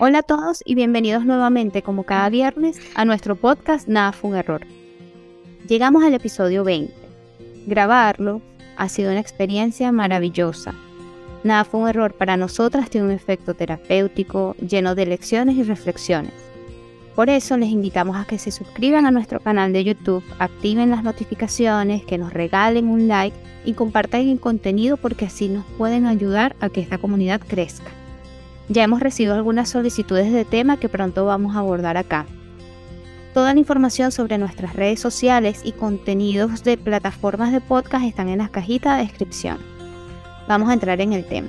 Hola 0.00 0.20
a 0.20 0.22
todos 0.22 0.62
y 0.64 0.76
bienvenidos 0.76 1.24
nuevamente, 1.24 1.82
como 1.82 2.04
cada 2.04 2.28
viernes, 2.28 2.78
a 2.94 3.04
nuestro 3.04 3.34
podcast 3.34 3.88
Nada 3.88 4.12
fue 4.12 4.30
un 4.30 4.36
error. 4.36 4.60
Llegamos 5.66 6.04
al 6.04 6.14
episodio 6.14 6.62
20. 6.62 6.94
Grabarlo 7.66 8.40
ha 8.76 8.88
sido 8.88 9.10
una 9.10 9.18
experiencia 9.18 9.90
maravillosa. 9.90 10.72
Nada 11.42 11.64
fue 11.64 11.80
un 11.80 11.88
error 11.88 12.14
para 12.14 12.36
nosotras, 12.36 12.90
tiene 12.90 13.08
un 13.08 13.12
efecto 13.12 13.54
terapéutico 13.54 14.54
lleno 14.64 14.94
de 14.94 15.06
lecciones 15.06 15.56
y 15.56 15.64
reflexiones. 15.64 16.32
Por 17.16 17.28
eso 17.28 17.56
les 17.56 17.70
invitamos 17.70 18.16
a 18.16 18.24
que 18.24 18.38
se 18.38 18.52
suscriban 18.52 19.04
a 19.04 19.10
nuestro 19.10 19.40
canal 19.40 19.72
de 19.72 19.82
YouTube, 19.82 20.22
activen 20.38 20.90
las 20.90 21.02
notificaciones, 21.02 22.04
que 22.04 22.18
nos 22.18 22.32
regalen 22.32 22.86
un 22.86 23.08
like 23.08 23.36
y 23.64 23.72
compartan 23.72 24.28
el 24.28 24.38
contenido 24.38 24.96
porque 24.96 25.24
así 25.24 25.48
nos 25.48 25.64
pueden 25.76 26.06
ayudar 26.06 26.54
a 26.60 26.68
que 26.68 26.82
esta 26.82 26.98
comunidad 26.98 27.40
crezca. 27.40 27.97
Ya 28.68 28.84
hemos 28.84 29.00
recibido 29.00 29.34
algunas 29.34 29.70
solicitudes 29.70 30.30
de 30.30 30.44
tema 30.44 30.76
que 30.76 30.90
pronto 30.90 31.24
vamos 31.24 31.56
a 31.56 31.60
abordar 31.60 31.96
acá. 31.96 32.26
Toda 33.32 33.54
la 33.54 33.60
información 33.60 34.12
sobre 34.12 34.36
nuestras 34.36 34.74
redes 34.74 35.00
sociales 35.00 35.60
y 35.64 35.72
contenidos 35.72 36.64
de 36.64 36.76
plataformas 36.76 37.52
de 37.52 37.60
podcast 37.60 38.04
están 38.04 38.28
en 38.28 38.38
la 38.38 38.48
cajita 38.48 38.96
de 38.96 39.04
descripción. 39.04 39.58
Vamos 40.48 40.68
a 40.68 40.74
entrar 40.74 41.00
en 41.00 41.14
el 41.14 41.24
tema. 41.24 41.48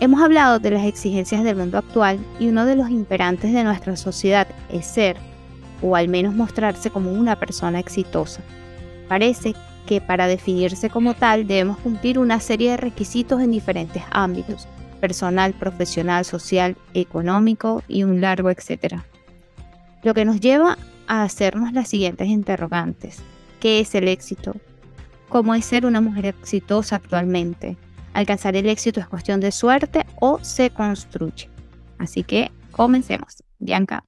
Hemos 0.00 0.22
hablado 0.22 0.60
de 0.60 0.70
las 0.70 0.84
exigencias 0.84 1.42
del 1.42 1.56
mundo 1.56 1.78
actual 1.78 2.20
y 2.38 2.48
uno 2.48 2.64
de 2.64 2.76
los 2.76 2.90
imperantes 2.90 3.52
de 3.52 3.64
nuestra 3.64 3.96
sociedad 3.96 4.46
es 4.70 4.86
ser, 4.86 5.16
o 5.82 5.96
al 5.96 6.06
menos 6.06 6.34
mostrarse 6.34 6.90
como 6.90 7.10
una 7.10 7.36
persona 7.36 7.80
exitosa. 7.80 8.40
Parece 9.08 9.54
que 9.86 10.00
para 10.00 10.28
definirse 10.28 10.90
como 10.90 11.14
tal 11.14 11.48
debemos 11.48 11.78
cumplir 11.78 12.20
una 12.20 12.38
serie 12.38 12.72
de 12.72 12.76
requisitos 12.76 13.40
en 13.40 13.50
diferentes 13.50 14.02
ámbitos, 14.10 14.68
personal, 14.98 15.54
profesional, 15.54 16.24
social, 16.24 16.76
económico 16.94 17.82
y 17.88 18.02
un 18.04 18.20
largo 18.20 18.50
etcétera. 18.50 19.04
Lo 20.02 20.14
que 20.14 20.24
nos 20.24 20.40
lleva 20.40 20.78
a 21.06 21.22
hacernos 21.22 21.72
las 21.72 21.88
siguientes 21.88 22.28
interrogantes. 22.28 23.22
¿Qué 23.60 23.80
es 23.80 23.94
el 23.94 24.08
éxito? 24.08 24.54
¿Cómo 25.28 25.54
es 25.54 25.64
ser 25.64 25.86
una 25.86 26.00
mujer 26.00 26.26
exitosa 26.26 26.96
actualmente? 26.96 27.76
¿Alcanzar 28.14 28.56
el 28.56 28.68
éxito 28.68 29.00
es 29.00 29.08
cuestión 29.08 29.40
de 29.40 29.52
suerte 29.52 30.06
o 30.20 30.38
se 30.42 30.70
construye? 30.70 31.48
Así 31.98 32.22
que 32.22 32.50
comencemos. 32.70 33.42
Bianca. 33.58 34.04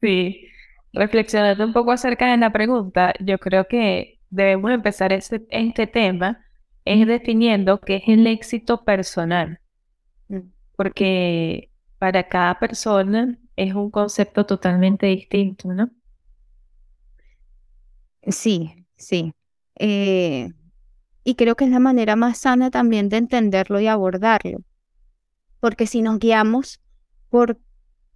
Sí, 0.00 0.48
reflexionando 0.92 1.64
un 1.64 1.72
poco 1.72 1.92
acerca 1.92 2.30
de 2.30 2.36
la 2.36 2.52
pregunta, 2.52 3.14
yo 3.20 3.38
creo 3.38 3.66
que 3.66 4.20
debemos 4.28 4.70
empezar 4.70 5.12
este, 5.12 5.46
este 5.50 5.86
tema 5.86 6.44
es 6.84 7.06
definiendo 7.06 7.80
qué 7.80 7.96
es 7.96 8.08
el 8.08 8.26
éxito 8.26 8.84
personal 8.84 9.60
porque 10.76 11.70
para 11.98 12.28
cada 12.28 12.58
persona 12.58 13.38
es 13.56 13.74
un 13.74 13.90
concepto 13.90 14.46
totalmente 14.46 15.06
distinto, 15.06 15.72
¿no? 15.72 15.90
Sí, 18.26 18.86
sí. 18.96 19.32
Eh, 19.76 20.50
y 21.24 21.34
creo 21.34 21.56
que 21.56 21.64
es 21.64 21.70
la 21.70 21.80
manera 21.80 22.16
más 22.16 22.38
sana 22.38 22.70
también 22.70 23.08
de 23.08 23.18
entenderlo 23.18 23.80
y 23.80 23.86
abordarlo. 23.86 24.58
Porque 25.60 25.86
si 25.86 26.02
nos 26.02 26.18
guiamos 26.18 26.80
por, 27.30 27.58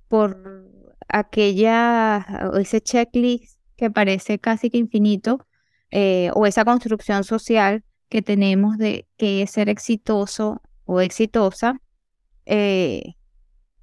por 0.09 0.69
aquella, 1.09 2.51
ese 2.59 2.81
checklist 2.81 3.59
que 3.77 3.91
parece 3.91 4.39
casi 4.39 4.71
que 4.71 4.79
infinito, 4.79 5.47
eh, 5.91 6.31
o 6.35 6.47
esa 6.47 6.65
construcción 6.65 7.25
social 7.25 7.85
que 8.09 8.21
tenemos 8.23 8.77
de 8.77 9.07
que 9.17 9.43
es 9.43 9.51
ser 9.53 9.69
exitoso 9.69 10.61
o 10.85 11.01
exitosa, 11.01 11.81
eh, 12.51 13.15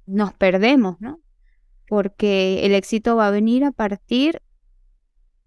nos 0.06 0.34
perdemos, 0.34 0.96
¿no? 1.00 1.20
Porque 1.86 2.66
el 2.66 2.74
éxito 2.74 3.14
va 3.14 3.28
a 3.28 3.30
venir 3.30 3.64
a 3.64 3.70
partir, 3.70 4.42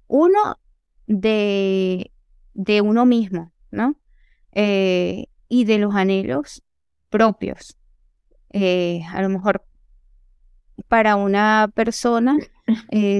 uno, 0.07 0.57
de, 1.05 2.11
de 2.53 2.81
uno 2.81 3.05
mismo, 3.05 3.51
¿no? 3.71 3.99
Eh, 4.53 5.25
y 5.49 5.65
de 5.65 5.79
los 5.79 5.95
anhelos 5.95 6.63
propios. 7.09 7.77
Eh, 8.51 9.01
a 9.11 9.21
lo 9.21 9.27
mejor 9.27 9.65
para 10.87 11.17
una 11.17 11.69
persona 11.75 12.37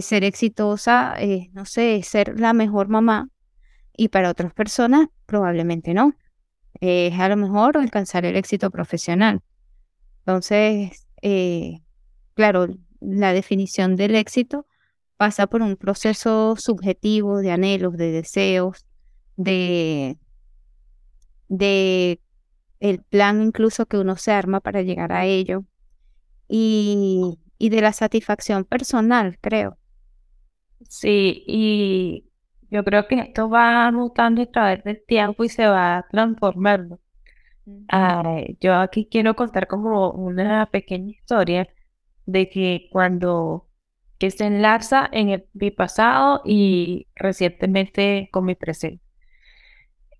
ser 0.01 0.23
exitosa, 0.23 1.15
no 1.51 1.65
sé, 1.65 2.01
ser 2.03 2.39
la 2.39 2.53
mejor 2.53 2.88
mamá 2.88 3.27
y 3.97 4.07
para 4.07 4.29
otras 4.29 4.53
personas 4.53 5.09
probablemente 5.25 5.93
no. 5.93 6.13
Es 6.79 7.19
a 7.19 7.27
lo 7.27 7.35
mejor 7.35 7.77
alcanzar 7.77 8.23
el 8.23 8.38
éxito 8.38 8.71
profesional. 8.71 9.41
Entonces, 10.29 11.07
eh, 11.23 11.81
claro, 12.35 12.67
la 13.01 13.34
definición 13.34 13.95
del 13.95 14.13
éxito 14.13 14.67
pasa 15.17 15.47
por 15.47 15.63
un 15.63 15.75
proceso 15.75 16.56
subjetivo 16.56 17.40
de 17.40 17.51
anhelos, 17.51 17.97
de 17.97 18.12
deseos, 18.12 18.85
de, 19.38 20.19
de 21.47 22.22
el 22.79 23.01
plan 23.01 23.41
incluso 23.41 23.88
que 23.88 23.97
uno 23.97 24.18
se 24.18 24.31
arma 24.31 24.59
para 24.59 24.84
llegar 24.84 25.13
a 25.13 25.25
ello 25.25 25.66
y, 26.47 27.39
y 27.57 27.69
de 27.69 27.81
la 27.81 27.94
satisfacción 27.94 28.66
personal, 28.66 29.39
creo. 29.41 29.79
Sí, 30.89 31.44
y 31.47 32.25
yo 32.69 32.84
creo 32.84 33.07
que 33.07 33.16
esto 33.19 33.50
va 33.50 33.91
mutando 33.91 34.44
a 34.44 34.45
través 34.45 34.84
del 34.84 35.03
tiempo 35.06 35.44
y 35.44 35.50
se 35.50 35.68
va 35.68 36.06
transformando. 36.12 37.00
Yo 38.59 38.75
aquí 38.75 39.07
quiero 39.09 39.35
contar 39.35 39.68
como 39.68 40.12
una 40.12 40.68
pequeña 40.68 41.12
historia 41.12 41.68
de 42.25 42.50
que 42.50 42.88
cuando 42.91 43.69
que 44.19 44.31
se 44.31 44.46
enlaza 44.46 45.09
en 45.12 45.30
el, 45.30 45.46
mi 45.53 45.72
pasado 45.72 46.41
y 46.46 47.07
recientemente 47.16 48.30
con 48.31 48.46
mi 48.46 48.56
presente. 48.56 49.03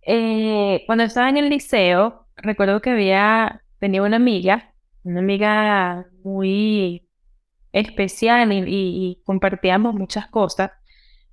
Eh, 0.02 0.84
cuando 0.88 1.04
estaba 1.04 1.30
en 1.30 1.38
el 1.38 1.50
liceo, 1.50 2.28
recuerdo 2.38 2.82
que 2.82 2.92
había, 2.92 3.62
tenía 3.80 4.02
una 4.02 4.16
amiga, 4.16 4.74
una 5.04 5.20
amiga 5.20 6.06
muy 6.24 7.08
especial 7.74 8.52
y 8.54 9.22
compartíamos 9.26 9.94
muchas 9.94 10.28
cosas. 10.28 10.72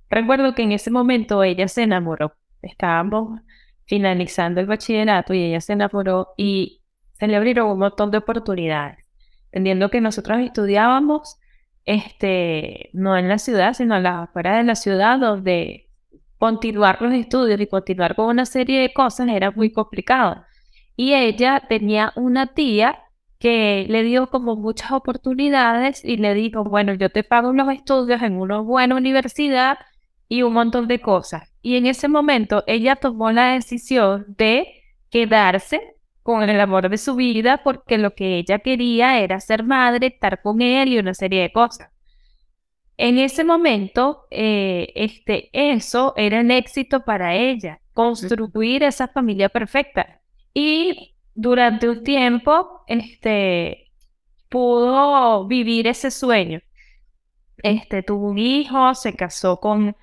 Recuerdo 0.09 0.53
que 0.53 0.63
en 0.63 0.73
ese 0.73 0.91
momento 0.91 1.43
ella 1.43 1.67
se 1.67 1.83
enamoró. 1.83 2.33
Estábamos 2.61 3.41
finalizando 3.87 4.59
el 4.61 4.67
bachillerato 4.67 5.33
y 5.33 5.43
ella 5.43 5.61
se 5.61 5.73
enamoró 5.73 6.33
y 6.37 6.81
se 7.13 7.27
le 7.27 7.35
abrieron 7.35 7.71
un 7.71 7.79
montón 7.79 8.11
de 8.11 8.19
oportunidades, 8.19 8.99
entendiendo 9.47 9.89
que 9.89 10.01
nosotros 10.01 10.39
estudiábamos 10.39 11.39
este, 11.85 12.89
no 12.93 13.17
en 13.17 13.29
la 13.29 13.39
ciudad, 13.39 13.73
sino 13.73 13.95
afuera 13.95 14.57
de 14.57 14.63
la 14.63 14.75
ciudad, 14.75 15.19
donde 15.19 15.89
continuar 16.37 17.01
los 17.01 17.13
estudios 17.13 17.59
y 17.59 17.67
continuar 17.67 18.15
con 18.15 18.27
una 18.27 18.45
serie 18.45 18.81
de 18.81 18.93
cosas 18.93 19.29
era 19.29 19.51
muy 19.51 19.71
complicado. 19.71 20.43
Y 20.95 21.13
ella 21.13 21.63
tenía 21.69 22.11
una 22.15 22.47
tía 22.47 22.99
que 23.39 23.85
le 23.87 24.03
dio 24.03 24.29
como 24.29 24.55
muchas 24.55 24.91
oportunidades 24.91 26.03
y 26.03 26.17
le 26.17 26.33
dijo, 26.33 26.63
bueno, 26.63 26.93
yo 26.93 27.09
te 27.09 27.23
pago 27.23 27.53
los 27.53 27.69
estudios 27.69 28.21
en 28.21 28.37
una 28.37 28.59
buena 28.59 28.95
universidad 28.95 29.77
y 30.29 30.41
un 30.43 30.53
montón 30.53 30.87
de 30.87 30.99
cosas. 30.99 31.53
Y 31.61 31.77
en 31.77 31.85
ese 31.85 32.07
momento 32.07 32.63
ella 32.67 32.95
tomó 32.95 33.31
la 33.31 33.53
decisión 33.53 34.25
de 34.37 34.83
quedarse 35.09 35.81
con 36.23 36.43
el 36.49 36.59
amor 36.59 36.89
de 36.89 36.97
su 36.97 37.15
vida 37.15 37.61
porque 37.63 37.97
lo 37.97 38.13
que 38.13 38.37
ella 38.37 38.59
quería 38.59 39.19
era 39.19 39.39
ser 39.39 39.63
madre, 39.63 40.07
estar 40.07 40.41
con 40.41 40.61
él 40.61 40.89
y 40.89 40.99
una 40.99 41.13
serie 41.13 41.41
de 41.41 41.51
cosas. 41.51 41.89
En 42.97 43.19
ese 43.19 43.43
momento, 43.43 44.25
eh, 44.31 44.91
este, 44.95 45.49
eso 45.53 46.13
era 46.17 46.39
el 46.41 46.49
éxito 46.49 47.05
para 47.05 47.35
ella, 47.35 47.79
construir 47.93 48.83
esa 48.83 49.07
familia 49.07 49.49
perfecta. 49.49 50.19
Y 50.53 51.15
durante 51.35 51.87
un 51.87 52.03
tiempo, 52.03 52.81
este, 52.87 53.91
pudo 54.49 55.45
vivir 55.47 55.87
ese 55.87 56.09
sueño. 56.09 56.59
Este, 57.63 58.01
tuvo 58.03 58.29
un 58.29 58.39
hijo, 58.39 58.95
se 58.95 59.15
casó 59.15 59.59
con 59.59 59.95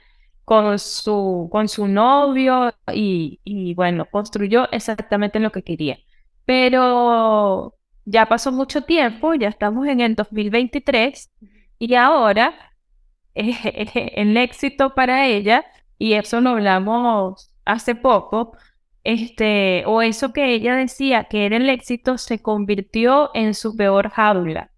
con 0.44 0.78
su, 0.78 1.48
con 1.50 1.68
su 1.68 1.88
novio 1.88 2.74
y, 2.92 3.40
y 3.44 3.74
bueno, 3.74 4.06
construyó 4.10 4.70
exactamente 4.72 5.40
lo 5.40 5.52
que 5.52 5.62
quería. 5.62 5.98
Pero 6.44 7.74
ya 8.04 8.26
pasó 8.26 8.52
mucho 8.52 8.82
tiempo, 8.82 9.34
ya 9.34 9.48
estamos 9.48 9.86
en 9.86 10.00
el 10.00 10.14
2023 10.14 11.30
y 11.78 11.94
ahora 11.94 12.54
el 13.34 14.36
éxito 14.36 14.94
para 14.94 15.26
ella, 15.26 15.64
y 15.98 16.14
eso 16.14 16.40
lo 16.40 16.50
hablamos 16.50 17.52
hace 17.64 17.94
poco, 17.94 18.56
este, 19.04 19.84
o 19.86 20.02
eso 20.02 20.32
que 20.32 20.54
ella 20.54 20.76
decía 20.76 21.24
que 21.24 21.46
era 21.46 21.56
el 21.56 21.68
éxito 21.68 22.18
se 22.18 22.40
convirtió 22.40 23.30
en 23.34 23.54
su 23.54 23.76
peor 23.76 24.10
jaula, 24.10 24.70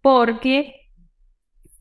porque 0.00 0.90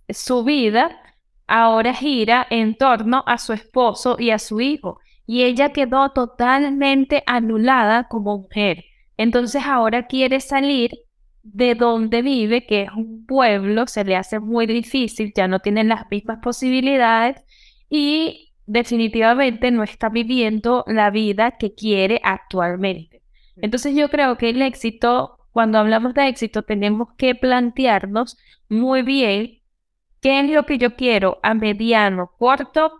su 0.09 0.43
vida 0.43 1.02
ahora 1.47 1.93
gira 1.93 2.47
en 2.49 2.75
torno 2.75 3.23
a 3.27 3.37
su 3.37 3.53
esposo 3.53 4.17
y 4.19 4.31
a 4.31 4.39
su 4.39 4.61
hijo, 4.61 4.99
y 5.25 5.43
ella 5.43 5.69
quedó 5.69 6.09
totalmente 6.11 7.23
anulada 7.25 8.07
como 8.07 8.39
mujer. 8.39 8.85
Entonces 9.17 9.63
ahora 9.65 10.07
quiere 10.07 10.39
salir 10.39 10.91
de 11.43 11.75
donde 11.75 12.21
vive, 12.21 12.65
que 12.65 12.83
es 12.83 12.89
un 12.95 13.25
pueblo, 13.25 13.85
se 13.87 14.03
le 14.05 14.15
hace 14.15 14.39
muy 14.39 14.65
difícil, 14.65 15.33
ya 15.35 15.47
no 15.47 15.59
tienen 15.59 15.89
las 15.89 16.09
mismas 16.09 16.39
posibilidades 16.41 17.41
y 17.89 18.53
definitivamente 18.65 19.69
no 19.71 19.83
está 19.83 20.09
viviendo 20.09 20.85
la 20.87 21.09
vida 21.09 21.51
que 21.51 21.73
quiere 21.73 22.21
actualmente. 22.23 23.21
Entonces 23.57 23.93
yo 23.95 24.09
creo 24.09 24.37
que 24.37 24.49
el 24.49 24.61
éxito, 24.61 25.37
cuando 25.51 25.77
hablamos 25.77 26.13
de 26.13 26.27
éxito, 26.27 26.63
tenemos 26.63 27.09
que 27.17 27.35
plantearnos 27.35 28.37
muy 28.69 29.03
bien 29.03 29.59
qué 30.23 30.39
es 30.39 30.49
lo 30.49 30.65
que 30.65 30.77
yo 30.77 30.95
quiero 30.95 31.39
a 31.43 31.53
mediano, 31.53 32.31
corto, 32.39 32.93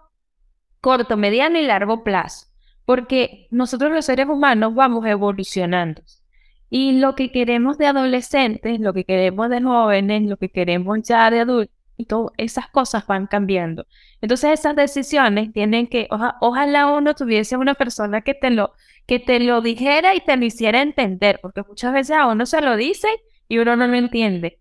corto, 0.82 1.16
mediano 1.16 1.58
y 1.58 1.66
largo 1.66 2.04
plazo, 2.04 2.48
porque 2.86 3.48
nosotros 3.50 3.92
los 3.92 4.06
seres 4.06 4.28
humanos 4.28 4.76
vamos 4.76 5.06
evolucionando. 5.06 6.02
Y 6.70 7.00
lo 7.00 7.16
que 7.16 7.32
queremos 7.32 7.78
de 7.78 7.88
adolescentes, 7.88 8.80
lo 8.82 8.94
que 8.94 9.06
queremos 9.06 9.50
de 9.50 9.62
jóvenes, 9.62 10.24
lo 10.24 10.36
que 10.38 10.50
queremos 10.50 11.00
ya 11.04 11.32
de 11.32 11.40
adultos, 11.40 12.32
esas 12.38 12.68
cosas 12.70 13.08
van 13.08 13.28
cambiando. 13.28 13.86
Entonces 14.20 14.60
esas 14.60 14.76
decisiones 14.76 15.54
tienen 15.54 15.88
que, 15.88 16.10
ojalá 16.42 16.88
uno 16.88 17.14
tuviese 17.14 17.56
una 17.56 17.76
persona 17.76 18.22
que 18.22 18.34
te 18.34 18.50
lo, 18.50 18.74
que 19.06 19.20
te 19.20 19.40
lo 19.40 19.62
dijera 19.62 20.14
y 20.14 20.20
te 20.20 20.36
lo 20.36 20.44
hiciera 20.44 20.82
entender, 20.82 21.40
porque 21.42 21.62
muchas 21.66 21.94
veces 21.94 22.18
a 22.18 22.28
uno 22.28 22.46
se 22.46 22.60
lo 22.60 22.76
dice 22.76 23.08
y 23.48 23.60
uno 23.60 23.78
no 23.78 23.88
lo 23.88 23.96
entiende. 23.96 24.60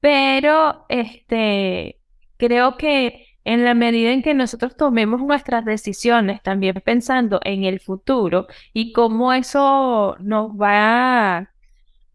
Pero 0.00 0.86
este, 0.88 1.99
creo 2.40 2.76
que 2.76 3.26
en 3.44 3.64
la 3.64 3.74
medida 3.74 4.12
en 4.12 4.22
que 4.22 4.34
nosotros 4.34 4.76
tomemos 4.76 5.20
nuestras 5.22 5.64
decisiones, 5.64 6.42
también 6.42 6.82
pensando 6.84 7.40
en 7.44 7.64
el 7.64 7.80
futuro 7.80 8.46
y 8.72 8.92
cómo 8.92 9.32
eso 9.32 10.16
nos 10.20 10.50
va 10.52 11.50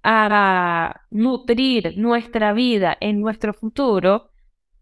a, 0.04 1.01
nutrir 1.10 1.98
nuestra 1.98 2.54
vida 2.54 2.98
en 3.01 3.22
nuestro 3.22 3.54
futuro, 3.54 4.31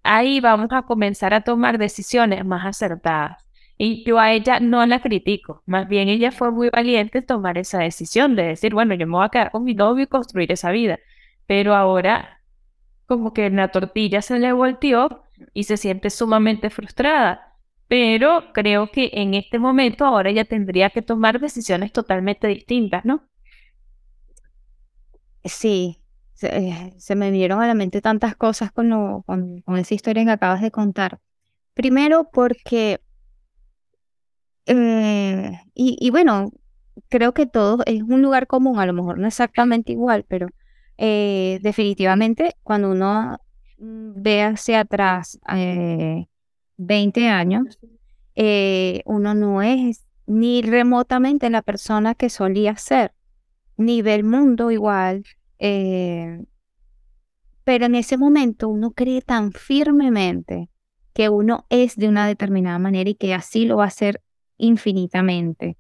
ahí 0.04 0.40
vamos 0.42 0.68
a 0.72 0.84
comenzar 0.84 1.34
a 1.34 1.42
tomar 1.42 1.78
decisiones 1.78 2.46
más 2.46 2.66
acertadas. 2.66 3.46
Y 3.78 4.04
yo 4.06 4.20
a 4.20 4.32
ella 4.34 4.60
no 4.60 4.86
la 4.86 5.02
critico, 5.02 5.64
más 5.66 5.88
bien 5.88 6.10
ella 6.10 6.32
fue 6.32 6.52
muy 6.52 6.70
valiente 6.70 7.20
en 7.20 7.26
tomar 7.26 7.58
esa 7.58 7.80
decisión 7.80 8.36
de 8.36 8.44
decir, 8.44 8.74
bueno, 8.74 8.94
yo 8.96 9.08
me 9.08 9.14
voy 9.18 9.26
a 9.26 9.30
quedar 9.30 9.52
con 9.52 9.64
mi 9.64 9.74
novio 9.76 10.04
y 10.04 10.08
construir 10.08 10.52
esa 10.52 10.72
vida. 10.72 11.00
Pero 11.48 11.76
ahora 11.76 12.43
como 13.06 13.34
que 13.34 13.50
la 13.50 13.70
tortilla 13.70 14.22
se 14.22 14.40
le 14.40 14.54
volteó 14.54 15.24
y 15.54 15.64
se 15.64 15.78
siente 15.78 16.10
sumamente 16.10 16.70
frustrada. 16.70 17.58
Pero 17.88 18.54
creo 18.54 18.92
que 18.92 19.12
en 19.14 19.34
este 19.34 19.60
momento 19.60 20.06
ahora 20.06 20.30
ella 20.30 20.46
tendría 20.46 20.90
que 20.90 21.02
tomar 21.02 21.40
decisiones 21.40 21.92
totalmente 21.92 22.48
distintas, 22.48 23.06
¿no? 23.06 23.28
Sí, 25.44 26.04
se, 26.34 27.16
me 27.16 27.32
vinieron 27.32 27.62
a 27.62 27.68
la 27.68 27.74
mente 27.74 28.02
tantas 28.02 28.36
cosas 28.36 28.72
con, 28.72 29.22
con, 29.24 29.78
esa 29.78 29.94
historia 29.94 30.26
que 30.26 30.32
acabas 30.32 30.62
de 30.62 30.72
contar. 30.72 31.20
Primero 31.74 32.30
porque, 32.32 33.02
eh, 34.66 35.52
y, 35.74 36.10
bueno, 36.12 36.52
creo 37.10 37.34
que 37.34 37.46
todo 37.46 37.84
es 37.86 38.02
un 38.04 38.22
lugar 38.22 38.48
común, 38.48 38.80
a 38.80 38.86
lo 38.86 38.94
mejor 38.94 39.18
no 39.20 39.28
exactamente 39.28 39.92
igual, 39.92 40.26
pero 40.28 40.48
eh, 40.98 41.60
definitivamente 41.62 42.56
cuando 42.64 42.92
uno 42.92 43.38
Mm, 43.84 44.22
ve 44.22 44.44
hacia 44.44 44.82
atrás 44.82 45.40
20 46.78 47.22
eh, 47.22 47.30
años, 47.30 47.80
eh, 48.36 49.02
uno 49.06 49.34
no 49.36 49.62
es 49.62 50.06
ni 50.26 50.62
remotamente 50.62 51.50
la 51.50 51.62
persona 51.62 52.16
que 52.16 52.30
solía 52.30 52.78
ser, 52.78 53.14
ni 53.76 54.02
ve 54.02 54.16
el 54.16 54.24
mundo 54.24 54.72
igual. 54.72 55.26
Eh, 55.60 56.46
pero 57.66 57.86
en 57.86 57.96
ese 57.96 58.18
momento 58.18 58.70
uno 58.70 58.92
cree 58.92 59.22
tan 59.22 59.52
firmemente 59.52 60.70
que 61.14 61.28
uno 61.28 61.66
es 61.70 61.98
de 61.98 62.08
una 62.08 62.26
determinada 62.26 62.80
manera 62.80 63.10
y 63.10 63.16
que 63.16 63.34
así 63.34 63.66
lo 63.66 63.78
va 63.78 63.86
a 63.86 63.88
hacer 63.88 64.22
infinitamente. 64.58 65.78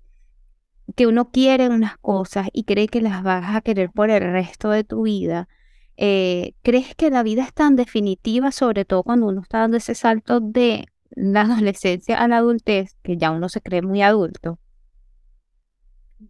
Que 0.95 1.07
uno 1.07 1.31
quiere 1.31 1.69
unas 1.69 1.97
cosas 1.97 2.50
y 2.53 2.65
cree 2.65 2.88
que 2.88 3.01
las 3.01 3.24
vas 3.24 3.56
a 3.56 3.62
querer 3.62 3.91
por 3.91 4.09
el 4.09 4.21
resto 4.21 4.69
de 4.69 4.83
tu 4.83 5.03
vida 5.03 5.47
eh, 5.95 6.56
¿crees 6.63 6.95
que 6.95 7.09
la 7.09 7.24
vida 7.24 7.44
es 7.44 7.53
tan 7.53 7.75
definitiva, 7.75 8.51
sobre 8.51 8.85
todo 8.85 9.03
cuando 9.03 9.27
uno 9.27 9.41
está 9.41 9.59
dando 9.59 9.77
ese 9.77 9.95
salto 9.95 10.39
de 10.39 10.88
la 11.12 11.41
adolescencia 11.41 12.18
a 12.18 12.27
la 12.27 12.38
adultez, 12.38 12.97
que 13.03 13.18
ya 13.18 13.31
uno 13.31 13.50
se 13.50 13.62
cree 13.62 13.81
muy 13.81 14.01
adulto? 14.01 14.59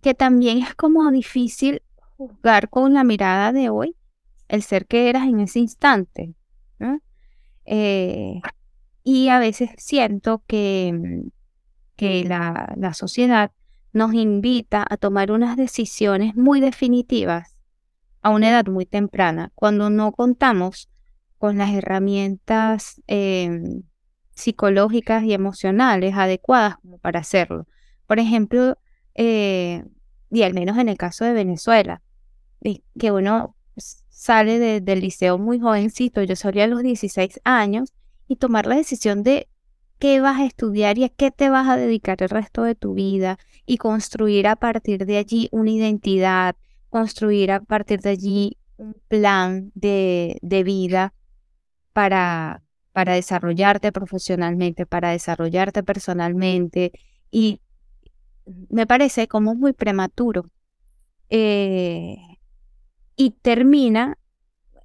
Que 0.01 0.13
también 0.13 0.57
es 0.59 0.75
como 0.75 1.09
difícil 1.11 1.81
juzgar 2.17 2.69
con 2.69 2.93
la 2.93 3.03
mirada 3.03 3.51
de 3.51 3.69
hoy 3.69 3.95
el 4.47 4.61
ser 4.61 4.85
que 4.85 5.09
eras 5.09 5.27
en 5.27 5.39
ese 5.39 5.59
instante. 5.59 6.33
Eh, 7.65 8.41
y 9.05 9.29
a 9.29 9.39
veces 9.39 9.69
siento 9.77 10.43
que, 10.45 11.21
que 11.95 12.25
la, 12.25 12.73
la 12.75 12.93
sociedad 12.93 13.51
nos 13.93 14.13
invita 14.13 14.85
a 14.89 14.97
tomar 14.97 15.31
unas 15.31 15.55
decisiones 15.55 16.35
muy 16.35 16.59
definitivas 16.59 17.57
a 18.21 18.29
una 18.29 18.49
edad 18.49 18.65
muy 18.65 18.85
temprana, 18.85 19.51
cuando 19.55 19.89
no 19.89 20.11
contamos 20.11 20.89
con 21.37 21.57
las 21.57 21.73
herramientas 21.73 23.01
em, 23.07 23.83
psicológicas 24.33 25.23
y 25.23 25.33
emocionales 25.33 26.15
adecuadas 26.15 26.77
para 27.01 27.19
hacerlo. 27.19 27.67
Por 28.07 28.19
ejemplo, 28.19 28.77
eh, 29.15 29.83
y 30.31 30.43
al 30.43 30.53
menos 30.53 30.77
en 30.77 30.89
el 30.89 30.97
caso 30.97 31.25
de 31.25 31.33
Venezuela, 31.33 32.01
que 32.97 33.11
uno 33.11 33.55
sale 34.09 34.81
del 34.81 34.99
liceo 35.01 35.37
muy 35.37 35.59
jovencito, 35.59 36.23
yo 36.23 36.35
salí 36.35 36.61
a 36.61 36.67
los 36.67 36.81
16 36.81 37.41
años, 37.43 37.93
y 38.27 38.37
tomar 38.37 38.65
la 38.65 38.75
decisión 38.75 39.23
de 39.23 39.47
qué 39.99 40.19
vas 40.19 40.39
a 40.39 40.45
estudiar 40.45 40.97
y 40.97 41.03
a 41.03 41.09
qué 41.09 41.31
te 41.31 41.49
vas 41.49 41.67
a 41.67 41.77
dedicar 41.77 42.21
el 42.21 42.29
resto 42.29 42.63
de 42.63 42.75
tu 42.75 42.93
vida 42.93 43.37
y 43.65 43.77
construir 43.77 44.47
a 44.47 44.55
partir 44.55 45.05
de 45.05 45.17
allí 45.17 45.49
una 45.51 45.71
identidad, 45.71 46.55
construir 46.89 47.51
a 47.51 47.61
partir 47.61 47.99
de 48.01 48.09
allí 48.09 48.57
un 48.77 48.95
plan 49.07 49.71
de, 49.75 50.37
vida 50.65 51.13
para, 51.93 52.63
para 52.91 53.13
desarrollarte 53.13 53.91
profesionalmente, 53.91 54.85
para 54.85 55.11
desarrollarte 55.11 55.83
personalmente. 55.83 56.91
Y 57.31 57.61
me 58.69 58.85
parece 58.85 59.27
como 59.27 59.55
muy 59.55 59.73
prematuro. 59.73 60.49
Eh, 61.29 62.17
y 63.15 63.31
termina, 63.31 64.17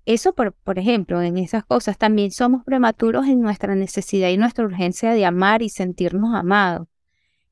eso 0.06 0.34
por, 0.34 0.52
por 0.52 0.78
ejemplo, 0.78 1.20
en 1.22 1.38
esas 1.38 1.64
cosas, 1.64 1.98
también 1.98 2.30
somos 2.30 2.64
prematuros 2.64 3.26
en 3.26 3.40
nuestra 3.40 3.74
necesidad 3.74 4.28
y 4.28 4.36
nuestra 4.36 4.64
urgencia 4.64 5.12
de 5.12 5.26
amar 5.26 5.62
y 5.62 5.68
sentirnos 5.68 6.34
amados. 6.34 6.88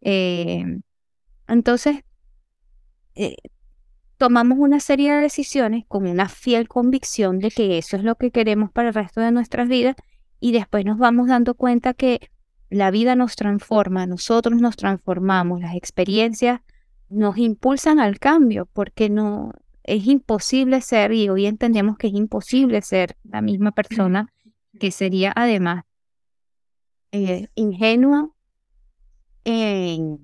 Eh, 0.01 0.81
entonces, 1.49 2.05
eh, 3.15 3.37
tomamos 4.17 4.59
una 4.59 4.81
serie 4.81 5.13
de 5.13 5.23
decisiones 5.23 5.85
con 5.89 6.07
una 6.07 6.29
fiel 6.29 6.69
convicción 6.69 7.39
de 7.39 7.51
que 7.51 7.79
eso 7.79 7.97
es 7.97 8.05
lo 8.05 8.17
que 8.17 8.31
queremos 8.31 8.71
para 8.71 8.89
el 8.89 8.95
resto 8.95 9.21
de 9.21 9.33
nuestras 9.33 9.69
vidas 9.69 9.97
y 10.41 10.53
después 10.53 10.85
nos 10.85 10.99
vamos 10.99 11.29
dando 11.29 11.55
cuenta 11.55 11.95
que 11.95 12.31
la 12.71 12.91
vida 12.91 13.15
nos 13.15 13.37
transforma, 13.37 14.07
nosotros 14.07 14.61
nos 14.61 14.77
transformamos, 14.77 15.61
las 15.61 15.75
experiencias 15.77 16.61
nos 17.09 17.39
impulsan 17.39 18.01
al 18.01 18.19
cambio 18.19 18.67
porque 18.73 19.09
no 19.09 19.53
es 19.85 20.07
imposible 20.07 20.81
ser 20.81 21.13
y 21.13 21.29
hoy 21.29 21.47
entendemos 21.47 21.97
que 21.97 22.09
es 22.09 22.15
imposible 22.15 22.83
ser 22.83 23.17
la 23.23 23.41
misma 23.41 23.71
persona 23.71 24.33
que 24.81 24.91
sería 24.91 25.33
además 25.37 25.85
eh, 27.13 27.49
ingenua 27.55 28.31
en 29.45 30.19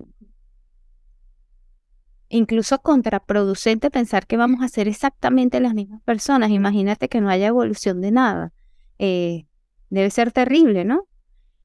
incluso 2.33 2.79
contraproducente 2.79 3.91
pensar 3.91 4.25
que 4.25 4.37
vamos 4.37 4.63
a 4.63 4.67
ser 4.67 4.87
exactamente 4.87 5.59
las 5.59 5.75
mismas 5.75 6.01
personas. 6.01 6.49
Imagínate 6.49 7.07
que 7.07 7.21
no 7.21 7.29
haya 7.29 7.47
evolución 7.47 8.01
de 8.01 8.11
nada. 8.11 8.53
Eh, 8.97 9.45
debe 9.91 10.09
ser 10.09 10.31
terrible, 10.31 10.83
¿no? 10.83 11.07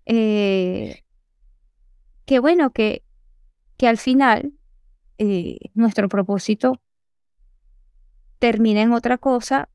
Eh, 0.05 1.05
qué 2.27 2.39
bueno 2.39 2.71
que, 2.71 3.03
que 3.79 3.89
al 3.89 3.97
final 3.97 4.53
eh, 5.17 5.59
nuestro 5.73 6.09
propósito 6.11 6.83
termina 8.39 8.83
en 8.83 8.93
otra 8.93 9.17
cosa 9.17 9.71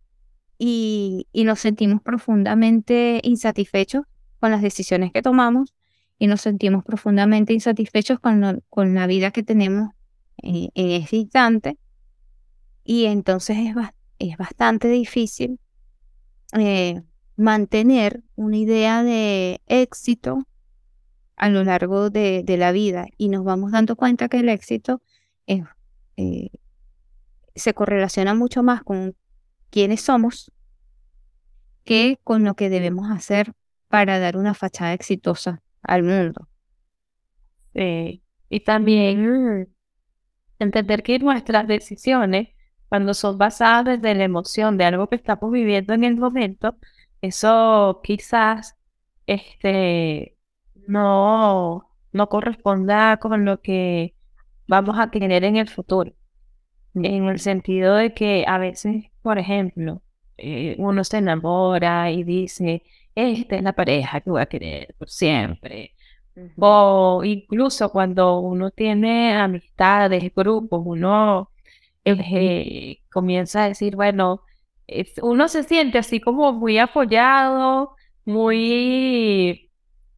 y, 0.59 1.27
nos 1.33 1.59
sentimos 1.59 2.03
profundamente 2.03 3.19
insatisfechos 3.23 4.05
con 4.39 4.51
las 4.51 4.61
decisiones 4.61 5.11
que 5.11 5.23
tomamos 5.23 5.73
y 6.19 6.27
nos 6.27 6.41
sentimos 6.41 6.83
profundamente 6.83 7.53
insatisfechos 7.53 8.19
con, 8.19 8.63
con 8.69 8.93
la 8.93 9.07
vida 9.07 9.31
que 9.31 9.41
tenemos 9.41 9.89
en, 10.43 10.69
ese 10.75 11.17
instante. 11.17 11.77
Y 12.83 13.05
entonces 13.05 13.57
es, 13.57 13.75
es 14.19 14.37
bastante 14.37 14.89
difícil 14.89 15.59
eh, 16.57 17.01
mantener 17.35 18.21
una 18.35 18.57
idea 18.57 19.03
de 19.03 19.61
éxito 19.67 20.45
a 21.35 21.49
lo 21.49 21.63
largo 21.63 22.09
de, 22.09 22.45
la 22.47 22.71
vida 22.71 23.07
y 23.17 23.29
nos 23.29 23.43
vamos 23.43 23.71
dando 23.71 23.95
cuenta 23.95 24.29
que 24.29 24.39
el 24.39 24.49
éxito 24.49 25.01
es, 25.47 25.63
eh, 26.17 26.49
se 27.55 27.73
correlaciona 27.73 28.33
mucho 28.35 28.63
más 28.63 28.83
con 28.83 29.15
quiénes 29.69 30.01
somos 30.01 30.51
que 31.83 32.19
con 32.23 32.43
lo 32.43 32.53
que 32.55 32.69
debemos 32.69 33.09
hacer 33.11 33.53
para 33.87 34.19
dar 34.19 34.37
una 34.37 34.53
fachada 34.53 34.93
exitosa 34.93 35.61
al 35.81 36.03
mundo. 36.03 36.47
Sí. 37.73 38.21
Y 38.49 38.59
también 38.61 39.67
entender 40.63 41.03
que 41.03 41.19
nuestras 41.19 41.67
decisiones, 41.67 42.49
cuando 42.89 43.13
son 43.13 43.37
basadas 43.37 44.01
desde 44.01 44.15
la 44.15 44.23
emoción 44.25 44.77
de 44.77 44.85
algo 44.85 45.07
que 45.07 45.15
estamos 45.15 45.51
viviendo 45.51 45.93
en 45.93 46.03
el 46.03 46.17
momento, 46.17 46.77
eso 47.21 48.01
quizás 48.03 48.75
este, 49.27 50.37
no, 50.87 51.89
no 52.11 52.29
corresponda 52.29 53.17
con 53.17 53.45
lo 53.45 53.61
que 53.61 54.15
vamos 54.67 54.97
a 54.99 55.11
tener 55.11 55.43
en 55.43 55.57
el 55.57 55.69
futuro. 55.69 56.13
En 56.95 57.25
el 57.27 57.39
sentido 57.39 57.95
de 57.95 58.13
que 58.13 58.45
a 58.47 58.57
veces, 58.57 59.05
por 59.21 59.39
ejemplo, 59.39 60.01
eh, 60.37 60.75
uno 60.79 61.03
se 61.03 61.17
enamora 61.17 62.11
y 62.11 62.23
dice, 62.23 62.83
esta 63.15 63.55
es 63.55 63.63
la 63.63 63.73
pareja 63.73 64.21
que 64.21 64.29
voy 64.29 64.41
a 64.41 64.45
querer 64.47 64.95
por 64.97 65.09
siempre. 65.09 65.95
O 66.59 67.21
incluso 67.23 67.91
cuando 67.91 68.39
uno 68.39 68.71
tiene 68.71 69.35
amistades, 69.35 70.33
grupos, 70.35 70.81
uno 70.85 71.51
eh, 72.05 72.99
comienza 73.11 73.63
a 73.63 73.67
decir, 73.69 73.95
bueno, 73.95 74.41
uno 75.21 75.47
se 75.47 75.63
siente 75.63 75.97
así 75.97 76.19
como 76.19 76.53
muy 76.53 76.77
apoyado, 76.77 77.95
muy 78.25 79.71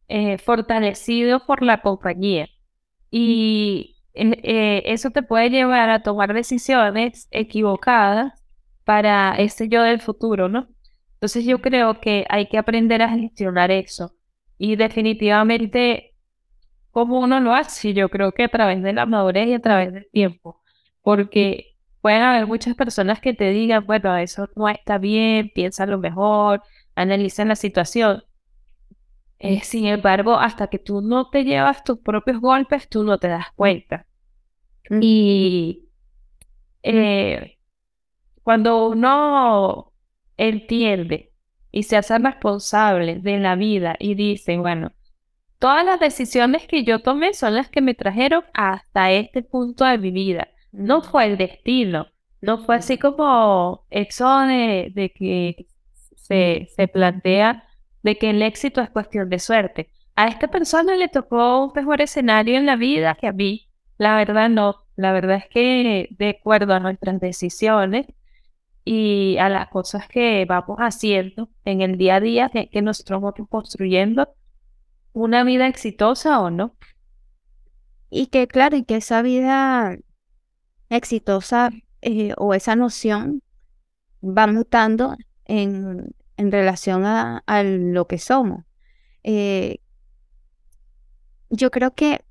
eh, 0.08 0.38
fortalecido 0.38 1.44
por 1.46 1.62
la 1.62 1.80
compañía. 1.82 2.48
Y 3.10 3.96
eh, 4.14 4.82
eso 4.86 5.10
te 5.10 5.22
puede 5.22 5.50
llevar 5.50 5.90
a 5.90 6.02
tomar 6.02 6.32
decisiones 6.34 7.28
equivocadas 7.30 8.32
para 8.84 9.34
ese 9.36 9.68
yo 9.68 9.82
del 9.82 10.00
futuro, 10.00 10.48
¿no? 10.48 10.68
Entonces 11.14 11.44
yo 11.44 11.60
creo 11.60 12.00
que 12.00 12.26
hay 12.28 12.48
que 12.48 12.58
aprender 12.58 13.02
a 13.02 13.08
gestionar 13.10 13.70
eso. 13.70 14.12
Y 14.58 14.76
definitivamente, 14.76 16.14
¿cómo 16.90 17.20
uno 17.20 17.40
lo 17.40 17.54
hace? 17.54 17.94
Yo 17.94 18.08
creo 18.08 18.32
que 18.32 18.44
a 18.44 18.48
través 18.48 18.82
de 18.82 18.92
la 18.92 19.06
madurez 19.06 19.48
y 19.48 19.54
a 19.54 19.60
través 19.60 19.92
del 19.92 20.08
tiempo. 20.10 20.62
Porque 21.02 21.76
pueden 22.00 22.22
haber 22.22 22.46
muchas 22.46 22.74
personas 22.74 23.20
que 23.20 23.34
te 23.34 23.50
digan, 23.50 23.86
bueno, 23.86 24.16
eso 24.16 24.48
no 24.56 24.68
está 24.68 24.98
bien, 24.98 25.50
lo 25.88 25.98
mejor, 25.98 26.62
analiza 26.94 27.44
la 27.44 27.56
situación. 27.56 28.22
Eh, 29.38 29.60
sin 29.62 29.86
embargo, 29.86 30.36
hasta 30.36 30.68
que 30.68 30.78
tú 30.78 31.02
no 31.02 31.28
te 31.30 31.44
llevas 31.44 31.84
tus 31.84 31.98
propios 31.98 32.40
golpes, 32.40 32.88
tú 32.88 33.04
no 33.04 33.18
te 33.18 33.28
das 33.28 33.46
cuenta. 33.54 34.06
Y 35.00 35.88
eh, 36.82 37.58
cuando 38.42 38.88
uno 38.88 39.92
entiende 40.36 41.32
y 41.76 41.82
se 41.82 41.98
hace 41.98 42.16
responsable 42.18 43.16
de 43.16 43.38
la 43.38 43.54
vida 43.54 43.96
y 43.98 44.14
dice, 44.14 44.56
bueno, 44.56 44.92
todas 45.58 45.84
las 45.84 46.00
decisiones 46.00 46.66
que 46.66 46.84
yo 46.84 47.00
tomé 47.00 47.34
son 47.34 47.54
las 47.54 47.68
que 47.68 47.82
me 47.82 47.92
trajeron 47.92 48.44
hasta 48.54 49.12
este 49.12 49.42
punto 49.42 49.84
de 49.84 49.98
mi 49.98 50.10
vida. 50.10 50.48
No 50.72 51.02
fue 51.02 51.26
el 51.26 51.36
destino, 51.36 52.06
no 52.40 52.64
fue 52.64 52.76
así 52.76 52.96
como 52.96 53.84
eso 53.90 54.38
de, 54.38 55.12
que 55.14 55.66
se, 56.16 56.70
se 56.74 56.88
plantea 56.88 57.68
de 58.02 58.16
que 58.16 58.30
el 58.30 58.40
éxito 58.40 58.80
es 58.80 58.88
cuestión 58.88 59.28
de 59.28 59.38
suerte. 59.38 59.90
A 60.14 60.28
esta 60.28 60.48
persona 60.48 60.96
le 60.96 61.08
tocó 61.08 61.62
un 61.62 61.72
mejor 61.74 62.00
escenario 62.00 62.56
en 62.56 62.64
la 62.64 62.76
vida 62.76 63.18
que 63.20 63.26
a 63.26 63.32
mí. 63.32 63.68
La 63.98 64.16
verdad 64.16 64.48
no. 64.48 64.76
La 64.96 65.12
verdad 65.12 65.36
es 65.44 65.48
que 65.50 66.08
de 66.12 66.38
acuerdo 66.40 66.72
a 66.72 66.80
nuestras 66.80 67.20
decisiones, 67.20 68.06
y 68.88 69.36
a 69.38 69.48
las 69.48 69.68
cosas 69.68 70.06
que 70.06 70.46
vamos 70.48 70.78
haciendo 70.78 71.50
en 71.64 71.80
el 71.80 71.98
día 71.98 72.14
a 72.14 72.20
día 72.20 72.50
que, 72.50 72.82
nosotros 72.82 73.20
vamos 73.20 73.48
construyendo 73.50 74.32
una 75.12 75.42
vida 75.42 75.66
exitosa 75.66 76.40
o 76.40 76.50
no. 76.50 76.76
Y 78.10 78.28
que 78.28 78.46
claro, 78.46 78.76
y 78.76 78.84
que 78.84 78.94
esa 78.94 79.22
vida 79.22 79.98
exitosa 80.88 81.70
eh, 82.00 82.32
o 82.36 82.54
esa 82.54 82.76
noción 82.76 83.42
va 84.22 84.46
mutando 84.46 85.16
en, 85.46 86.14
en 86.36 86.52
relación 86.52 87.04
a, 87.06 87.42
a, 87.44 87.64
lo 87.64 88.06
que 88.06 88.18
somos. 88.18 88.64
Eh, 89.24 89.80
yo 91.50 91.72
creo 91.72 91.92
que 91.92 92.24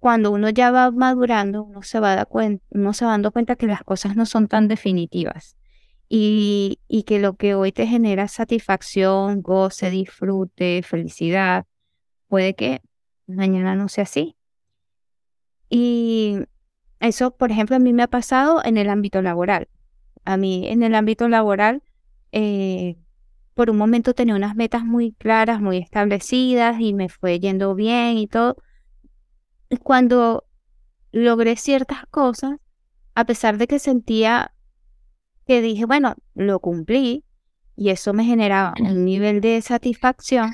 cuando 0.00 0.32
uno 0.32 0.48
ya 0.48 0.70
va 0.70 0.90
madurando, 0.90 1.62
uno 1.62 1.82
se 1.82 2.00
va, 2.00 2.26
uno 2.70 2.92
se 2.94 3.04
va 3.04 3.10
dando 3.12 3.32
cuenta 3.32 3.54
que 3.56 3.66
las 3.66 3.84
cosas 3.84 4.16
no 4.16 4.26
son 4.26 4.48
tan 4.48 4.66
definitivas 4.66 5.56
y, 6.08 6.80
y 6.88 7.04
que 7.04 7.20
lo 7.20 7.34
que 7.36 7.54
hoy 7.54 7.70
te 7.70 7.86
genera 7.86 8.26
satisfacción, 8.26 9.42
goce, 9.42 9.90
disfrute, 9.90 10.82
felicidad, 10.82 11.66
puede 12.28 12.54
que 12.54 12.80
mañana 13.26 13.76
no 13.76 13.88
sea 13.88 14.04
así. 14.04 14.36
Y 15.68 16.38
eso, 16.98 17.30
por 17.36 17.50
ejemplo, 17.50 17.76
a 17.76 17.78
mí 17.78 17.92
me 17.92 18.02
ha 18.02 18.08
pasado 18.08 18.62
en 18.64 18.78
el 18.78 18.88
ámbito 18.88 19.20
laboral. 19.20 19.68
A 20.24 20.36
mí 20.38 20.66
en 20.68 20.82
el 20.82 20.94
ámbito 20.94 21.28
laboral, 21.28 21.82
eh, 22.32 22.96
por 23.54 23.70
un 23.70 23.76
momento 23.76 24.14
tenía 24.14 24.34
unas 24.34 24.56
metas 24.56 24.84
muy 24.84 25.12
claras, 25.12 25.60
muy 25.60 25.76
establecidas 25.76 26.80
y 26.80 26.94
me 26.94 27.10
fue 27.10 27.38
yendo 27.38 27.74
bien 27.74 28.16
y 28.16 28.26
todo 28.26 28.56
cuando 29.78 30.44
logré 31.12 31.56
ciertas 31.56 32.06
cosas, 32.10 32.58
a 33.14 33.24
pesar 33.24 33.58
de 33.58 33.66
que 33.66 33.78
sentía 33.78 34.54
que 35.46 35.62
dije, 35.62 35.84
bueno, 35.84 36.14
lo 36.34 36.60
cumplí 36.60 37.24
y 37.76 37.90
eso 37.90 38.12
me 38.12 38.24
generaba 38.24 38.74
un 38.80 39.04
nivel 39.04 39.40
de 39.40 39.60
satisfacción, 39.62 40.50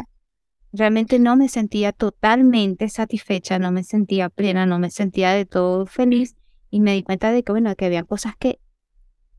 realmente 0.73 1.19
no 1.19 1.37
me 1.37 1.49
sentía 1.49 1.93
totalmente 1.93 2.89
satisfecha, 2.89 3.59
no 3.59 3.73
me 3.73 3.85
sentía 3.85 4.29
plena, 4.29 4.67
no 4.67 4.79
me 4.79 4.91
sentía 4.91 5.33
de 5.33 5.45
todo 5.45 5.87
feliz 5.87 6.37
y 6.71 6.81
me 6.81 6.93
di 6.93 7.03
cuenta 7.03 7.33
de 7.33 7.43
que, 7.43 7.53
bueno, 7.53 7.75
que 7.77 7.87
había 7.87 8.05
cosas 8.05 8.37
que 8.37 8.61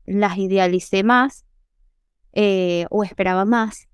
las 0.04 0.38
idealicé 0.38 1.02
más 1.02 1.44
eh, 2.32 2.86
o 2.90 3.04
esperaba 3.04 3.44
más 3.44 3.87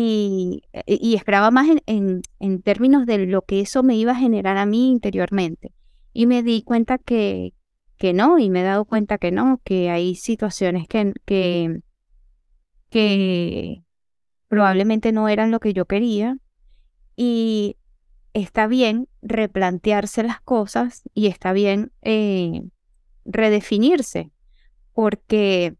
y, 0.00 0.62
y 0.86 1.14
esperaba 1.14 1.50
más 1.50 1.68
en, 1.86 2.22
en, 2.38 2.62
términos 2.62 3.06
de 3.06 3.26
lo 3.26 3.42
que 3.42 3.60
eso 3.60 3.82
me 3.82 3.96
iba 3.96 4.12
a 4.12 4.16
generar 4.16 4.56
a 4.56 4.66
mí 4.66 4.90
interiormente. 4.90 5.72
Y 6.12 6.26
me 6.26 6.42
di 6.42 6.62
cuenta 6.62 6.98
que, 6.98 7.54
que 7.96 8.12
no, 8.12 8.38
y 8.38 8.50
me 8.50 8.60
he 8.60 8.64
dado 8.64 8.84
cuenta 8.84 9.18
que 9.18 9.32
no, 9.32 9.60
que 9.64 9.90
hay 9.90 10.14
situaciones 10.14 10.86
que, 10.88 11.12
que, 11.24 11.80
que 12.90 13.82
probablemente 14.48 15.12
no 15.12 15.28
eran 15.28 15.50
lo 15.50 15.60
que 15.60 15.72
yo 15.72 15.86
quería. 15.86 16.38
Y 17.16 17.76
está 18.32 18.66
bien 18.66 19.08
replantearse 19.20 20.22
las 20.22 20.40
cosas 20.40 21.02
y 21.14 21.26
está 21.26 21.52
bien 21.52 21.92
eh, 22.02 22.62
redefinirse, 23.24 24.30
porque, 24.92 25.76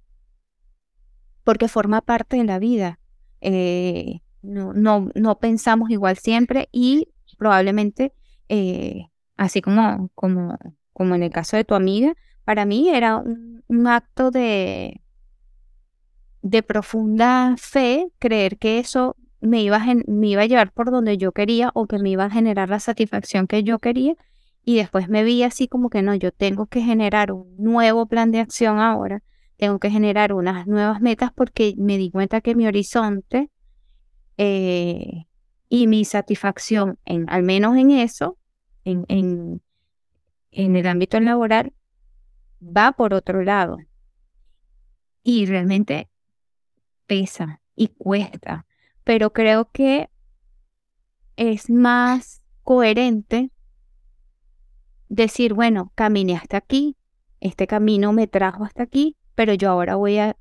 porque 1.44 1.68
forma 1.68 2.00
parte 2.00 2.36
de 2.36 2.44
la 2.44 2.58
vida 2.58 2.98
eh, 3.42 4.20
no, 4.40 4.72
no, 4.72 5.10
no, 5.14 5.38
pensamos 5.38 5.90
igual 5.90 6.16
siempre 6.16 6.68
y 6.72 7.08
probablemente, 7.38 8.12
eh, 8.48 9.06
así 9.36 9.60
como, 9.60 10.10
como, 10.14 10.56
como 10.92 11.14
en 11.14 11.24
el 11.24 11.30
caso 11.30 11.56
de 11.56 11.64
tu 11.64 11.74
amiga, 11.74 12.14
para 12.44 12.64
mí 12.64 12.88
era 12.88 13.16
un, 13.18 13.86
acto 13.86 14.30
de, 14.30 15.00
de 16.42 16.62
profunda 16.62 17.54
fe 17.58 18.08
creer 18.18 18.58
que 18.58 18.78
eso 18.78 19.16
me 19.40 19.62
iba, 19.62 19.82
me 20.06 20.28
iba 20.28 20.42
a 20.42 20.46
llevar 20.46 20.72
por 20.72 20.90
donde 20.90 21.18
yo 21.18 21.32
quería 21.32 21.70
o 21.74 21.86
que 21.86 21.98
me 21.98 22.10
iba 22.10 22.24
a 22.24 22.30
generar 22.30 22.68
la 22.68 22.80
satisfacción 22.80 23.46
que 23.46 23.64
yo 23.64 23.78
quería. 23.78 24.14
Y 24.64 24.76
después 24.76 25.08
me 25.08 25.24
vi 25.24 25.42
así 25.42 25.66
como 25.66 25.90
que 25.90 26.02
no, 26.02 26.14
yo 26.14 26.30
tengo 26.30 26.66
que 26.66 26.82
generar 26.82 27.32
un 27.32 27.56
nuevo 27.56 28.06
plan 28.06 28.30
de 28.30 28.38
acción 28.38 28.78
ahora 28.78 29.22
tengo 29.62 29.78
que 29.78 29.90
generar 29.90 30.32
unas 30.32 30.66
nuevas 30.66 31.00
metas 31.00 31.32
porque 31.32 31.76
me 31.78 31.96
di 31.96 32.10
cuenta 32.10 32.40
que 32.40 32.56
mi 32.56 32.66
horizonte 32.66 33.48
eh, 34.36 35.26
y 35.68 35.86
mi 35.86 36.04
satisfacción, 36.04 36.98
en, 37.04 37.30
al 37.30 37.44
menos 37.44 37.76
en 37.76 37.92
eso, 37.92 38.38
en, 38.82 39.04
en, 39.06 39.62
en 40.50 40.74
el 40.74 40.84
ámbito 40.88 41.20
laboral, 41.20 41.72
va 42.60 42.90
por 42.90 43.14
otro 43.14 43.44
lado. 43.44 43.78
Y 45.22 45.46
realmente 45.46 46.10
pesa 47.06 47.60
y 47.76 47.86
cuesta, 47.86 48.66
pero 49.04 49.32
creo 49.32 49.70
que 49.70 50.10
es 51.36 51.70
más 51.70 52.42
coherente 52.64 53.52
decir, 55.08 55.54
bueno, 55.54 55.92
caminé 55.94 56.34
hasta 56.34 56.56
aquí, 56.56 56.96
este 57.38 57.68
camino 57.68 58.12
me 58.12 58.26
trajo 58.26 58.64
hasta 58.64 58.82
aquí, 58.82 59.16
pero 59.34 59.54
yo 59.54 59.70
ahora 59.70 59.96
voy 59.96 60.18
a, 60.18 60.36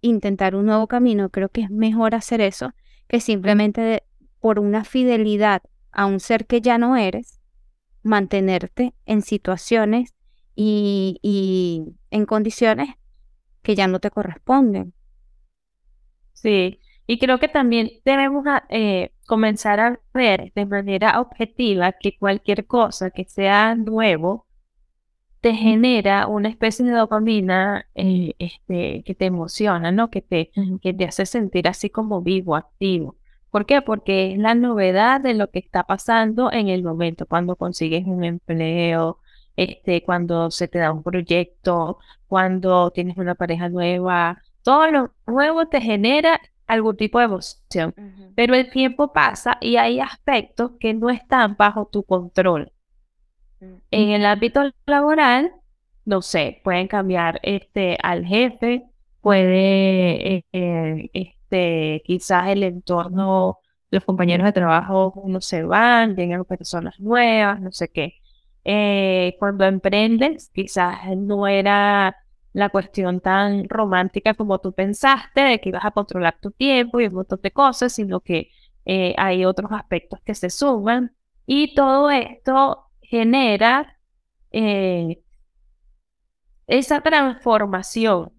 intentar 0.00 0.54
un 0.54 0.66
nuevo 0.66 0.86
camino. 0.86 1.28
Creo 1.28 1.48
que 1.48 1.62
es 1.62 1.70
mejor 1.70 2.14
hacer 2.14 2.40
eso 2.40 2.72
que 3.08 3.20
simplemente 3.20 4.04
por 4.38 4.60
una 4.60 4.84
fidelidad 4.84 5.62
a 5.90 6.06
un 6.06 6.20
ser 6.20 6.46
que 6.46 6.60
ya 6.60 6.78
no 6.78 6.96
eres, 6.96 7.40
mantenerte 8.04 8.94
en 9.06 9.22
situaciones 9.22 10.14
y, 10.54 11.84
en 12.10 12.26
condiciones 12.26 12.90
que 13.62 13.74
ya 13.74 13.88
no 13.88 13.98
te 13.98 14.10
corresponden. 14.10 14.94
Sí, 16.32 16.78
y 17.06 17.18
creo 17.18 17.40
que 17.40 17.48
también 17.48 17.90
debemos 18.04 18.44
eh, 18.68 19.12
comenzar 19.26 19.80
a 19.80 20.00
ver 20.14 20.52
de 20.54 20.66
manera 20.66 21.20
objetiva 21.20 21.92
que 21.92 22.16
cualquier 22.16 22.66
cosa 22.66 23.10
que 23.10 23.24
sea 23.24 23.74
nuevo 23.74 24.47
te 25.40 25.54
genera 25.54 26.26
una 26.26 26.48
especie 26.48 26.84
de 26.84 26.92
dopamina 26.92 27.86
eh, 27.94 28.34
este, 28.38 29.02
que 29.04 29.14
te 29.14 29.26
emociona, 29.26 29.92
¿no? 29.92 30.10
Que 30.10 30.22
te, 30.22 30.50
que 30.82 30.92
te 30.94 31.04
hace 31.04 31.26
sentir 31.26 31.68
así 31.68 31.90
como 31.90 32.22
vivo, 32.22 32.56
activo. 32.56 33.16
¿Por 33.50 33.64
qué? 33.66 33.80
Porque 33.82 34.32
es 34.32 34.38
la 34.38 34.54
novedad 34.54 35.20
de 35.20 35.34
lo 35.34 35.50
que 35.50 35.58
está 35.58 35.84
pasando 35.84 36.52
en 36.52 36.68
el 36.68 36.82
momento, 36.82 37.26
cuando 37.26 37.56
consigues 37.56 38.04
un 38.06 38.24
empleo, 38.24 39.18
este, 39.56 40.02
cuando 40.04 40.50
se 40.50 40.68
te 40.68 40.78
da 40.78 40.92
un 40.92 41.02
proyecto, 41.02 41.98
cuando 42.26 42.90
tienes 42.90 43.16
una 43.16 43.34
pareja 43.34 43.68
nueva, 43.68 44.42
todo 44.62 44.90
lo 44.90 45.14
nuevo 45.26 45.66
te 45.66 45.80
genera 45.80 46.40
algún 46.66 46.96
tipo 46.96 47.18
de 47.18 47.24
emoción. 47.24 47.94
Pero 48.36 48.54
el 48.54 48.70
tiempo 48.70 49.12
pasa 49.12 49.56
y 49.60 49.76
hay 49.76 50.00
aspectos 50.00 50.72
que 50.78 50.94
no 50.94 51.10
están 51.10 51.56
bajo 51.56 51.88
tu 51.90 52.04
control. 52.04 52.70
En 53.60 54.10
el 54.10 54.24
ámbito 54.26 54.62
laboral, 54.86 55.52
no 56.04 56.22
sé, 56.22 56.60
pueden 56.64 56.88
cambiar 56.88 57.40
este 57.42 57.98
al 58.02 58.24
jefe, 58.24 58.86
puede 59.20 60.36
eh, 60.36 60.44
eh, 60.52 61.10
este, 61.12 62.02
quizás 62.06 62.48
el 62.48 62.62
entorno, 62.62 63.58
los 63.90 64.04
compañeros 64.04 64.46
de 64.46 64.52
trabajo 64.52 65.12
uno 65.16 65.40
se 65.40 65.62
van, 65.64 66.16
llegan 66.16 66.44
personas 66.44 66.98
nuevas, 67.00 67.60
no 67.60 67.72
sé 67.72 67.88
qué. 67.88 68.14
Eh, 68.64 69.36
cuando 69.38 69.64
emprendes, 69.64 70.50
quizás 70.54 70.98
no 71.16 71.46
era 71.46 72.16
la 72.52 72.68
cuestión 72.70 73.20
tan 73.20 73.68
romántica 73.68 74.34
como 74.34 74.58
tú 74.60 74.72
pensaste, 74.72 75.40
de 75.42 75.60
que 75.60 75.70
ibas 75.70 75.84
a 75.84 75.90
controlar 75.90 76.38
tu 76.40 76.50
tiempo 76.50 77.00
y 77.00 77.06
un 77.06 77.14
montón 77.14 77.40
de 77.42 77.50
cosas, 77.52 77.92
sino 77.92 78.20
que 78.20 78.50
hay 79.18 79.44
otros 79.44 79.70
aspectos 79.72 80.20
que 80.24 80.34
se 80.34 80.48
suman. 80.48 81.14
Y 81.46 81.74
todo 81.74 82.10
esto 82.10 82.87
genera 83.08 83.98
eh, 84.52 85.22
esa 86.66 87.00
transformación. 87.00 88.32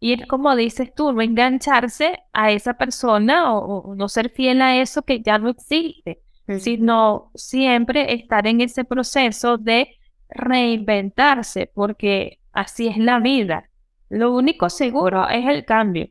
Y 0.00 0.14
es 0.14 0.26
como 0.26 0.56
dices 0.56 0.92
tú, 0.94 1.12
no 1.12 1.22
engancharse 1.22 2.18
a 2.32 2.50
esa 2.50 2.74
persona 2.74 3.54
o, 3.54 3.94
no 3.94 4.08
ser 4.08 4.30
fiel 4.30 4.62
a 4.62 4.80
eso 4.80 5.02
que 5.02 5.22
ya 5.22 5.38
no 5.38 5.50
existe, 5.50 6.22
sino 6.58 7.30
siempre 7.34 8.14
estar 8.14 8.46
en 8.46 8.60
ese 8.62 8.84
proceso 8.84 9.58
de 9.58 9.96
reinventarse, 10.28 11.70
porque 11.72 12.40
así 12.52 12.88
es 12.88 12.96
la 12.96 13.20
vida. 13.20 13.70
Lo 14.08 14.34
único 14.34 14.70
seguro 14.70 15.28
es 15.28 15.46
el 15.46 15.64
cambio. 15.64 16.08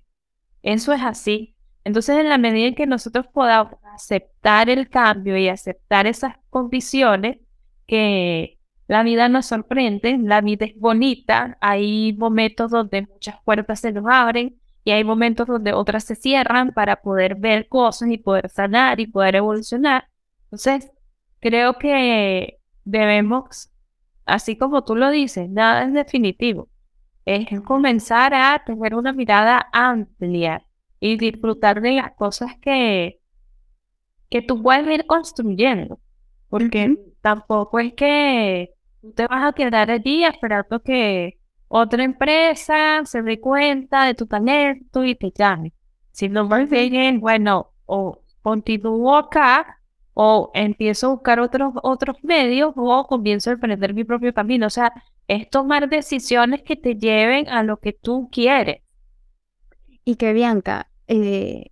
Eso 0.62 0.94
es 0.94 1.02
así. 1.02 1.56
Entonces, 1.84 2.18
en 2.18 2.30
la 2.30 2.38
medida 2.38 2.68
en 2.68 2.76
que 2.76 2.86
nosotros 2.86 3.26
podamos 3.34 3.74
aceptar 3.94 4.70
el 4.70 4.90
cambio 4.90 5.38
y 5.38 5.50
aceptar 5.50 6.08
esas 6.08 6.36
condiciones, 6.50 7.40
que 7.90 8.60
la 8.88 9.04
vida 9.04 9.30
nos 9.30 9.48
sorprende, 9.48 10.18
la 10.20 10.42
vida 10.42 10.66
es 10.66 10.80
bonita, 10.80 11.58
hay 11.60 12.14
momentos 12.14 12.70
donde 12.70 13.02
muchas 13.02 13.36
puertas 13.44 13.80
se 13.80 13.92
nos 13.92 14.06
abren 14.08 14.60
y 14.84 14.92
hay 14.92 15.04
momentos 15.04 15.48
donde 15.48 15.74
otras 15.74 16.04
se 16.04 16.16
cierran 16.16 16.72
para 16.72 17.02
poder 17.02 17.36
ver 17.36 17.68
cosas 17.68 18.10
y 18.10 18.18
poder 18.18 18.50
sanar 18.50 19.00
y 19.00 19.08
poder 19.08 19.38
evolucionar. 19.38 20.08
Entonces, 20.44 20.92
creo 21.40 21.80
que 21.80 22.60
debemos, 22.86 23.72
así 24.26 24.56
como 24.56 24.84
tú 24.84 24.96
lo 24.96 25.10
dices, 25.10 25.50
nada 25.50 25.84
es 25.86 25.94
definitivo. 25.94 26.70
Es 27.26 27.48
comenzar 27.62 28.34
a 28.36 28.64
tener 28.66 28.96
una 28.96 29.14
mirada 29.14 29.68
amplia 29.74 30.64
y 31.00 31.18
disfrutar 31.18 31.82
de 31.82 31.94
las 31.94 32.14
cosas 32.16 32.52
que, 32.62 33.20
que 34.30 34.42
tú 34.42 34.62
puedes 34.62 34.88
ir 34.88 35.06
construyendo. 35.06 36.00
Porque 36.50 36.96
tampoco 37.22 37.80
es 37.80 37.94
que 37.94 38.74
tú 39.02 39.12
te 39.14 39.28
vas 39.28 39.44
a 39.44 39.54
quedar 39.54 39.92
allí 39.92 40.24
esperando 40.24 40.82
que 40.82 41.40
otra 41.68 42.04
empresa 42.04 43.02
se 43.06 43.22
dé 43.22 43.40
cuenta 43.40 44.06
de 44.06 44.16
tu 44.16 44.26
talento 44.26 45.06
y 45.06 45.16
te 45.16 45.32
llame. 45.32 45.74
Si 46.12 46.30
no 46.30 46.48
más 46.48 46.70
bien, 46.70 47.20
bueno, 47.20 47.74
o 47.86 48.22
continúo 48.42 49.16
acá 49.16 49.80
o 50.14 50.52
empiezo 50.54 51.08
a 51.08 51.10
buscar 51.12 51.40
otros, 51.40 51.74
otros 51.84 52.18
medios 52.24 52.74
o 52.76 53.08
comienzo 53.08 53.52
a 53.52 53.54
emprender 53.54 53.94
mi 53.94 54.04
propio 54.04 54.34
camino. 54.34 54.68
O 54.68 54.70
sea, 54.70 54.92
es 55.28 55.50
tomar 55.50 55.88
decisiones 55.90 56.64
que 56.64 56.76
te 56.76 56.96
lleven 56.96 57.48
a 57.50 57.64
lo 57.64 57.78
que 57.78 57.94
tú 57.94 58.30
quieres. 58.32 58.82
Y 60.04 60.16
que 60.16 60.34
Bianca, 60.34 60.90
eh, 61.08 61.72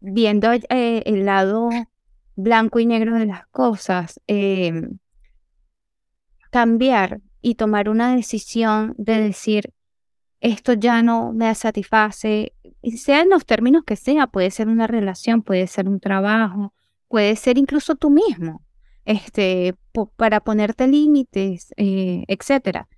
viendo 0.00 0.52
eh, 0.52 1.02
el 1.06 1.24
lado 1.24 1.70
blanco 2.36 2.80
y 2.80 2.86
negro 2.86 3.18
de 3.18 3.26
las 3.26 3.46
cosas, 3.48 4.20
em, 4.26 4.98
cambiar 6.50 7.20
y 7.40 7.54
tomar 7.56 7.88
una 7.88 8.14
decisión 8.14 8.94
de 8.98 9.20
decir, 9.20 9.72
esto 10.40 10.72
ya 10.72 11.02
no 11.02 11.32
me 11.32 11.54
satisface, 11.54 12.54
sea 12.96 13.22
en 13.22 13.30
los 13.30 13.46
términos 13.46 13.84
que 13.86 13.96
sea, 13.96 14.26
puede 14.26 14.50
ser 14.50 14.68
una 14.68 14.86
relación, 14.86 15.42
puede 15.42 15.66
ser 15.66 15.88
un 15.88 16.00
trabajo, 16.00 16.74
puede 17.08 17.36
ser 17.36 17.58
incluso 17.58 17.94
tú 17.94 18.10
mismo, 18.10 18.62
este, 19.04 19.74
para 20.16 20.40
ponerte 20.40 20.86
límites, 20.88 21.72
eh, 21.76 22.24
etcétera, 22.28 22.88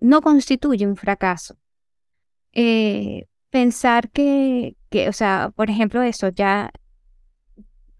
no 0.00 0.20
constituye 0.20 0.86
un 0.86 0.96
fracaso. 0.96 1.56
Eh, 2.52 3.26
pensar 3.50 4.10
que, 4.10 4.76
que, 4.90 5.08
o 5.08 5.12
sea, 5.12 5.52
por 5.54 5.70
ejemplo, 5.70 6.02
eso, 6.02 6.28
ya 6.28 6.72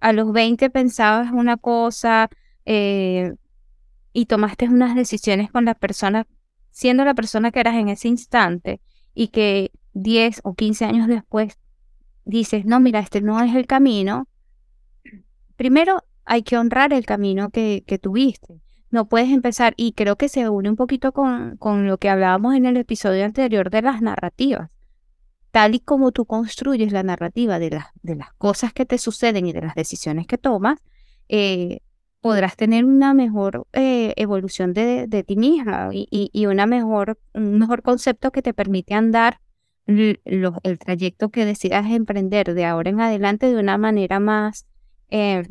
a 0.02 0.12
los 0.12 0.32
20 0.32 0.68
pensabas 0.68 1.30
una 1.30 1.56
cosa 1.56 2.28
eh, 2.66 3.34
y 4.12 4.26
tomaste 4.26 4.68
unas 4.68 4.96
decisiones 4.96 5.50
con 5.52 5.64
la 5.64 5.74
persona, 5.76 6.26
siendo 6.72 7.04
la 7.04 7.14
persona 7.14 7.52
que 7.52 7.60
eras 7.60 7.76
en 7.76 7.88
ese 7.88 8.08
instante, 8.08 8.80
y 9.14 9.28
que 9.28 9.70
10 9.92 10.40
o 10.42 10.54
15 10.54 10.84
años 10.86 11.06
después 11.06 11.56
dices, 12.24 12.66
no, 12.66 12.80
mira, 12.80 12.98
este 12.98 13.20
no 13.20 13.40
es 13.40 13.54
el 13.54 13.68
camino, 13.68 14.26
primero 15.54 16.02
hay 16.24 16.42
que 16.42 16.58
honrar 16.58 16.92
el 16.92 17.06
camino 17.06 17.50
que, 17.50 17.84
que 17.86 17.98
tuviste. 17.98 18.60
No 18.90 19.08
puedes 19.08 19.30
empezar, 19.30 19.72
y 19.76 19.92
creo 19.92 20.16
que 20.16 20.28
se 20.28 20.48
une 20.48 20.68
un 20.68 20.76
poquito 20.76 21.12
con, 21.12 21.56
con 21.58 21.86
lo 21.86 21.98
que 21.98 22.08
hablábamos 22.08 22.56
en 22.56 22.66
el 22.66 22.76
episodio 22.76 23.24
anterior 23.24 23.70
de 23.70 23.82
las 23.82 24.02
narrativas 24.02 24.71
tal 25.52 25.74
y 25.74 25.80
como 25.80 26.10
tú 26.10 26.24
construyes 26.24 26.92
la 26.92 27.04
narrativa 27.04 27.58
de, 27.58 27.80
de 28.02 28.16
las 28.16 28.32
cosas 28.34 28.72
que 28.72 28.86
te 28.86 28.98
suceden 28.98 29.46
y 29.46 29.52
de 29.52 29.60
las 29.60 29.74
decisiones 29.74 30.26
que 30.26 30.38
tomas, 30.38 30.78
eh, 31.28 31.80
podrás 32.22 32.56
tener 32.56 32.84
una 32.84 33.14
mejor 33.14 33.66
eh, 33.72 34.14
evolución 34.16 34.72
de, 34.72 35.24
ti 35.26 35.36
misma 35.36 35.90
y, 35.92 36.46
una 36.46 36.66
mejor, 36.66 37.18
un 37.34 37.58
mejor 37.58 37.82
concepto 37.82 38.30
que 38.30 38.42
te 38.42 38.54
permite 38.54 38.94
andar 38.94 39.40
el 39.86 40.78
trayecto 40.78 41.30
que 41.30 41.44
decidas 41.44 41.90
emprender 41.90 42.54
de 42.54 42.64
ahora 42.64 42.90
en 42.90 43.00
adelante 43.00 43.46
de 43.52 43.60
una 43.60 43.76
manera 43.76 44.20
más, 44.20 44.66
eh, 45.10 45.42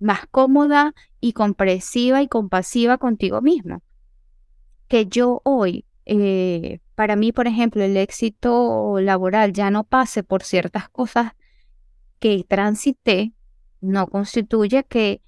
más 0.00 0.26
cómoda 0.30 0.94
y 1.20 1.34
comprensiva 1.34 2.22
y 2.22 2.28
compasiva 2.28 2.96
contigo 2.96 3.42
misma. 3.42 3.82
Que 4.88 5.06
yo 5.06 5.42
hoy 5.44 5.84
eh, 6.06 6.78
para 6.94 7.16
mí, 7.16 7.32
por 7.32 7.48
ejemplo, 7.48 7.82
el 7.82 7.96
éxito 7.96 8.98
laboral 9.00 9.52
ya 9.52 9.70
no 9.70 9.82
pase 9.84 10.22
por 10.22 10.44
ciertas 10.44 10.88
cosas 10.88 11.32
que 12.20 12.44
transité, 12.48 13.32
no 13.80 14.06
constituye 14.06 14.84
que, 14.84 15.20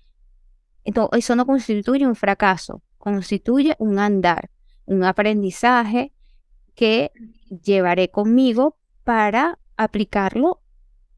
eso 0.84 1.36
no 1.36 1.44
constituye 1.46 2.06
un 2.06 2.14
fracaso, 2.14 2.82
constituye 2.96 3.74
un 3.78 3.98
andar, 3.98 4.50
un 4.86 5.04
aprendizaje 5.04 6.12
que 6.74 7.10
llevaré 7.62 8.10
conmigo 8.10 8.78
para 9.02 9.58
aplicarlo 9.76 10.62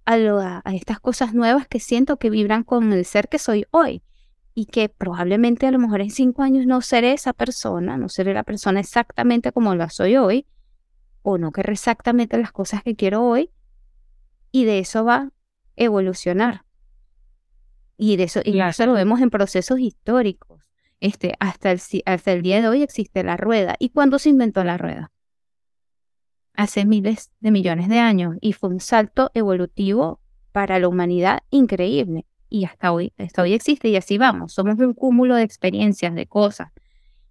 a, 0.07 0.63
a 0.65 0.75
estas 0.75 1.01
cosas 1.01 1.35
nuevas 1.35 1.69
que 1.69 1.81
siento 1.81 2.17
que 2.17 2.31
vibran 2.31 2.65
con 2.65 2.93
el 2.93 3.05
ser 3.05 3.29
que 3.29 3.39
soy 3.39 3.67
hoy 3.71 4.03
y 4.61 4.67
que 4.67 4.91
probablemente 4.91 5.67
a 5.67 5.71
lo 5.71 5.79
mejor 5.79 6.03
en 6.03 6.11
cinco 6.11 6.43
años 6.43 6.67
no 6.67 6.83
seré 6.83 7.15
esa 7.15 7.33
persona, 7.33 7.97
no 7.97 8.11
seré 8.11 8.35
la 8.35 8.43
persona 8.43 8.81
exactamente 8.81 9.53
como 9.53 9.75
la 9.75 9.89
soy 9.89 10.19
hoy, 10.19 10.47
o 11.23 11.39
no 11.39 11.51
querré 11.51 11.73
exactamente 11.73 12.37
las 12.37 12.53
cosas 12.53 12.83
que 12.83 12.95
quiero 12.95 13.25
hoy, 13.25 13.49
y 14.53 14.67
de 14.67 14.81
eso 14.81 15.03
va 15.03 15.17
a 15.17 15.31
evolucionar. 15.77 16.67
Y 17.97 18.19
de 18.19 18.25
eso, 18.25 18.43
y 18.45 18.61
eso 18.61 18.85
lo 18.85 18.93
vemos 18.93 19.23
en 19.23 19.31
procesos 19.31 19.81
históricos. 19.81 20.61
Este, 21.01 21.37
hasta, 21.41 21.73
el, 21.73 21.81
hasta 22.05 22.33
el 22.33 22.43
día 22.43 22.61
de 22.61 22.69
hoy 22.69 22.83
existe 22.83 23.25
la 23.25 23.39
rueda. 23.39 23.77
¿Y 23.79 23.89
cuándo 23.89 24.19
se 24.19 24.29
inventó 24.29 24.63
la 24.63 24.77
rueda? 24.77 25.11
Hace 26.53 26.85
miles 26.85 27.31
de 27.41 27.51
millones 27.51 27.89
de 27.89 27.99
años 27.99 28.37
y 28.43 28.53
fue 28.53 28.69
un 28.69 28.81
salto 28.81 29.31
evolutivo 29.33 30.21
para 30.53 30.79
la 30.79 30.89
humanidad 30.89 31.45
increíble 31.49 32.27
y 32.51 32.65
hasta 32.65 32.93
hoy, 32.93 33.13
hasta 33.17 33.43
hoy 33.43 33.55
existe 33.55 33.89
y 33.89 33.97
así 33.97 34.19
vamos. 34.19 34.53
Somos 34.53 34.79
un 34.79 34.93
cúmulo 34.93 35.37
de 35.37 35.43
experiencias, 35.45 36.15
de 36.15 36.27
cosas. 36.27 36.71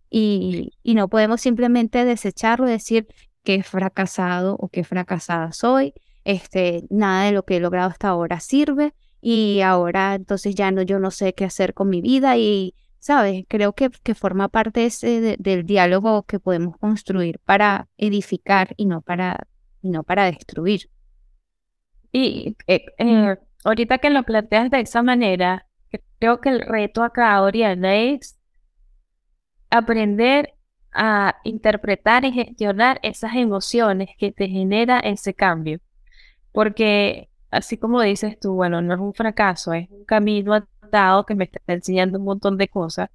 Y, 0.10 0.72
y 0.82 0.96
no 0.96 1.08
podemos 1.08 1.42
simplemente 1.42 2.04
desecharlo 2.04 2.68
y 2.68 2.72
decir, 2.72 3.08
qué 3.44 3.64
fracasado 3.64 4.56
o 4.60 4.70
qué 4.70 4.84
fracasada 4.84 5.52
soy, 5.52 5.94
este, 6.24 6.84
nada 6.90 7.26
de 7.26 7.32
lo 7.32 7.44
que 7.44 7.58
he 7.58 7.60
logrado 7.60 7.90
hasta 7.90 8.10
ahora 8.10 8.40
sirve 8.40 8.94
y 9.22 9.62
ahora 9.62 10.16
entonces 10.16 10.56
ya 10.56 10.72
no, 10.72 10.82
yo 10.82 11.00
no 11.00 11.12
sé 11.12 11.34
qué 11.34 11.46
hacer 11.46 11.74
con 11.74 11.90
mi 11.90 12.02
vida 12.02 12.38
y, 12.38 12.76
¿sabes? 13.00 13.46
Creo 13.48 13.74
que, 13.74 13.90
que 13.90 14.16
forma 14.16 14.50
parte 14.50 14.86
ese 14.86 15.38
del 15.40 15.66
diálogo 15.66 16.24
que 16.24 16.40
podemos 16.40 16.78
construir 16.78 17.40
para 17.46 17.88
edificar 17.98 18.74
y 18.78 18.86
no 18.86 19.02
para, 19.02 19.48
y 19.82 19.90
no 19.90 20.04
para 20.04 20.26
destruir. 20.26 20.90
Y 22.12 22.56
eh, 22.68 22.86
eh, 22.98 23.38
ahorita 23.64 23.98
que 24.00 24.10
lo 24.10 24.24
planteas 24.24 24.70
de 24.72 24.82
esa 24.82 25.04
manera, 25.04 25.68
creo 26.20 26.42
que 26.42 26.50
el 26.50 26.62
reto 26.62 27.04
acá, 27.04 27.42
Oriana, 27.42 27.96
es 27.96 28.38
aprender 29.70 30.54
a 30.92 31.36
interpretar 31.44 32.26
y 32.26 32.32
gestionar 32.32 33.00
esas 33.04 33.36
emociones 33.36 34.10
que 34.18 34.32
te 34.32 34.48
genera 34.48 35.00
ese 35.00 35.34
cambio. 35.34 35.80
Porque 36.52 37.30
así 37.52 37.78
como 37.78 38.02
dices 38.02 38.40
tú, 38.40 38.54
bueno, 38.54 38.82
no 38.82 38.94
es 38.94 39.00
un 39.00 39.14
fracaso, 39.14 39.74
es 39.74 39.90
un 39.92 40.06
camino 40.06 40.54
adaptado 40.54 41.26
que 41.26 41.36
me 41.36 41.46
está 41.46 41.60
enseñando 41.68 42.18
un 42.20 42.26
montón 42.26 42.58
de 42.58 42.68
cosas. 42.68 43.10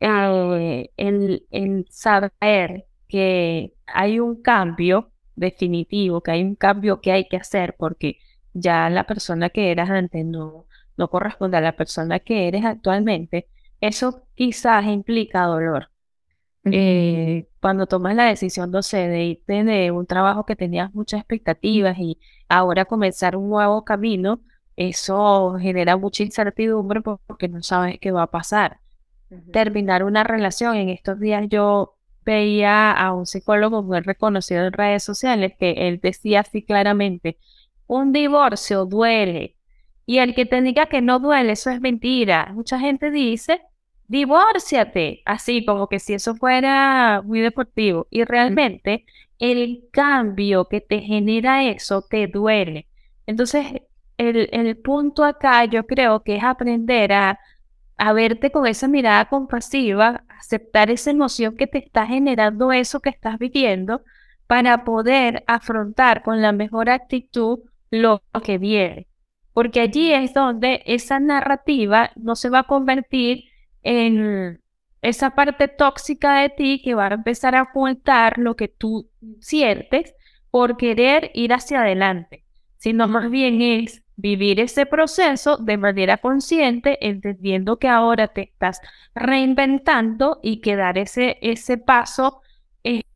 Eh, 0.00 0.90
el, 0.96 1.46
el 1.50 1.86
saber 1.90 2.86
que 3.08 3.74
hay 3.86 4.20
un 4.20 4.42
cambio 4.42 5.12
definitivo, 5.36 6.22
que 6.22 6.32
hay 6.32 6.42
un 6.42 6.56
cambio 6.56 7.00
que 7.00 7.12
hay 7.12 7.28
que 7.28 7.36
hacer 7.36 7.74
porque 7.78 8.18
ya 8.54 8.88
la 8.90 9.04
persona 9.04 9.50
que 9.50 9.70
eras 9.70 9.90
antes 9.90 10.24
no, 10.24 10.66
no 10.96 11.10
corresponde 11.10 11.56
a 11.56 11.60
la 11.60 11.76
persona 11.76 12.20
que 12.20 12.48
eres 12.48 12.64
actualmente, 12.64 13.48
eso 13.80 14.22
quizás 14.34 14.86
implica 14.86 15.44
dolor. 15.44 15.90
Eh, 16.66 17.46
cuando 17.60 17.86
tomas 17.86 18.14
la 18.16 18.24
decisión, 18.24 18.70
no 18.70 18.82
sé, 18.82 19.08
de 19.08 19.24
irte 19.24 19.64
de 19.64 19.90
un 19.90 20.06
trabajo 20.06 20.46
que 20.46 20.56
tenías 20.56 20.94
muchas 20.94 21.20
expectativas 21.20 21.98
y 21.98 22.18
ahora 22.48 22.86
comenzar 22.86 23.36
un 23.36 23.50
nuevo 23.50 23.84
camino, 23.84 24.40
eso 24.76 25.56
genera 25.60 25.96
mucha 25.98 26.22
incertidumbre 26.22 27.02
porque 27.02 27.48
no 27.48 27.62
sabes 27.62 27.98
qué 28.00 28.12
va 28.12 28.22
a 28.22 28.30
pasar. 28.30 28.80
Terminar 29.52 30.04
una 30.04 30.24
relación, 30.24 30.76
en 30.76 30.88
estos 30.88 31.18
días 31.20 31.44
yo 31.48 31.96
veía 32.24 32.92
a 32.92 33.12
un 33.12 33.26
psicólogo 33.26 33.82
muy 33.82 34.00
reconocido 34.00 34.64
en 34.64 34.72
redes 34.72 35.02
sociales 35.02 35.52
que 35.58 35.88
él 35.88 36.00
decía 36.00 36.40
así 36.40 36.62
claramente, 36.62 37.38
un 37.94 38.12
divorcio 38.12 38.86
duele. 38.86 39.56
Y 40.06 40.18
el 40.18 40.34
que 40.34 40.46
te 40.46 40.60
diga 40.62 40.86
que 40.86 41.00
no 41.00 41.18
duele, 41.18 41.52
eso 41.52 41.70
es 41.70 41.80
mentira. 41.80 42.50
Mucha 42.54 42.78
gente 42.78 43.10
dice, 43.10 43.62
divórciate, 44.08 45.22
así 45.24 45.64
como 45.64 45.88
que 45.88 45.98
si 45.98 46.14
eso 46.14 46.34
fuera 46.34 47.22
muy 47.24 47.40
deportivo. 47.40 48.06
Y 48.10 48.24
realmente 48.24 49.04
el 49.38 49.84
cambio 49.92 50.66
que 50.68 50.80
te 50.80 51.00
genera 51.00 51.64
eso 51.64 52.02
te 52.02 52.26
duele. 52.26 52.88
Entonces, 53.26 53.66
el, 54.18 54.48
el 54.52 54.76
punto 54.76 55.24
acá 55.24 55.64
yo 55.64 55.86
creo 55.86 56.22
que 56.22 56.36
es 56.36 56.44
aprender 56.44 57.12
a, 57.12 57.38
a 57.96 58.12
verte 58.12 58.50
con 58.50 58.66
esa 58.66 58.88
mirada 58.88 59.28
compasiva, 59.28 60.24
aceptar 60.28 60.90
esa 60.90 61.10
emoción 61.10 61.56
que 61.56 61.66
te 61.66 61.78
está 61.78 62.06
generando 62.06 62.72
eso 62.72 63.00
que 63.00 63.10
estás 63.10 63.38
viviendo 63.38 64.02
para 64.46 64.84
poder 64.84 65.42
afrontar 65.46 66.22
con 66.22 66.42
la 66.42 66.52
mejor 66.52 66.90
actitud 66.90 67.60
lo 67.94 68.22
que 68.42 68.58
viene. 68.58 69.06
Porque 69.52 69.80
allí 69.80 70.12
es 70.12 70.34
donde 70.34 70.82
esa 70.86 71.20
narrativa 71.20 72.10
no 72.16 72.34
se 72.34 72.50
va 72.50 72.60
a 72.60 72.66
convertir 72.66 73.44
en 73.82 74.60
esa 75.00 75.34
parte 75.34 75.68
tóxica 75.68 76.40
de 76.40 76.48
ti 76.48 76.82
que 76.82 76.94
va 76.94 77.06
a 77.08 77.14
empezar 77.14 77.54
a 77.54 77.62
ocultar 77.62 78.38
lo 78.38 78.56
que 78.56 78.68
tú 78.68 79.08
sientes 79.40 80.14
por 80.50 80.76
querer 80.76 81.30
ir 81.34 81.52
hacia 81.52 81.82
adelante, 81.82 82.44
sino 82.78 83.06
más 83.06 83.30
bien 83.30 83.60
es 83.60 84.02
vivir 84.16 84.60
ese 84.60 84.86
proceso 84.86 85.56
de 85.58 85.76
manera 85.76 86.18
consciente, 86.18 87.06
entendiendo 87.06 87.78
que 87.78 87.88
ahora 87.88 88.28
te 88.28 88.42
estás 88.42 88.80
reinventando 89.14 90.40
y 90.42 90.60
que 90.60 90.76
dar 90.76 90.98
ese, 90.98 91.38
ese 91.42 91.78
paso 91.78 92.40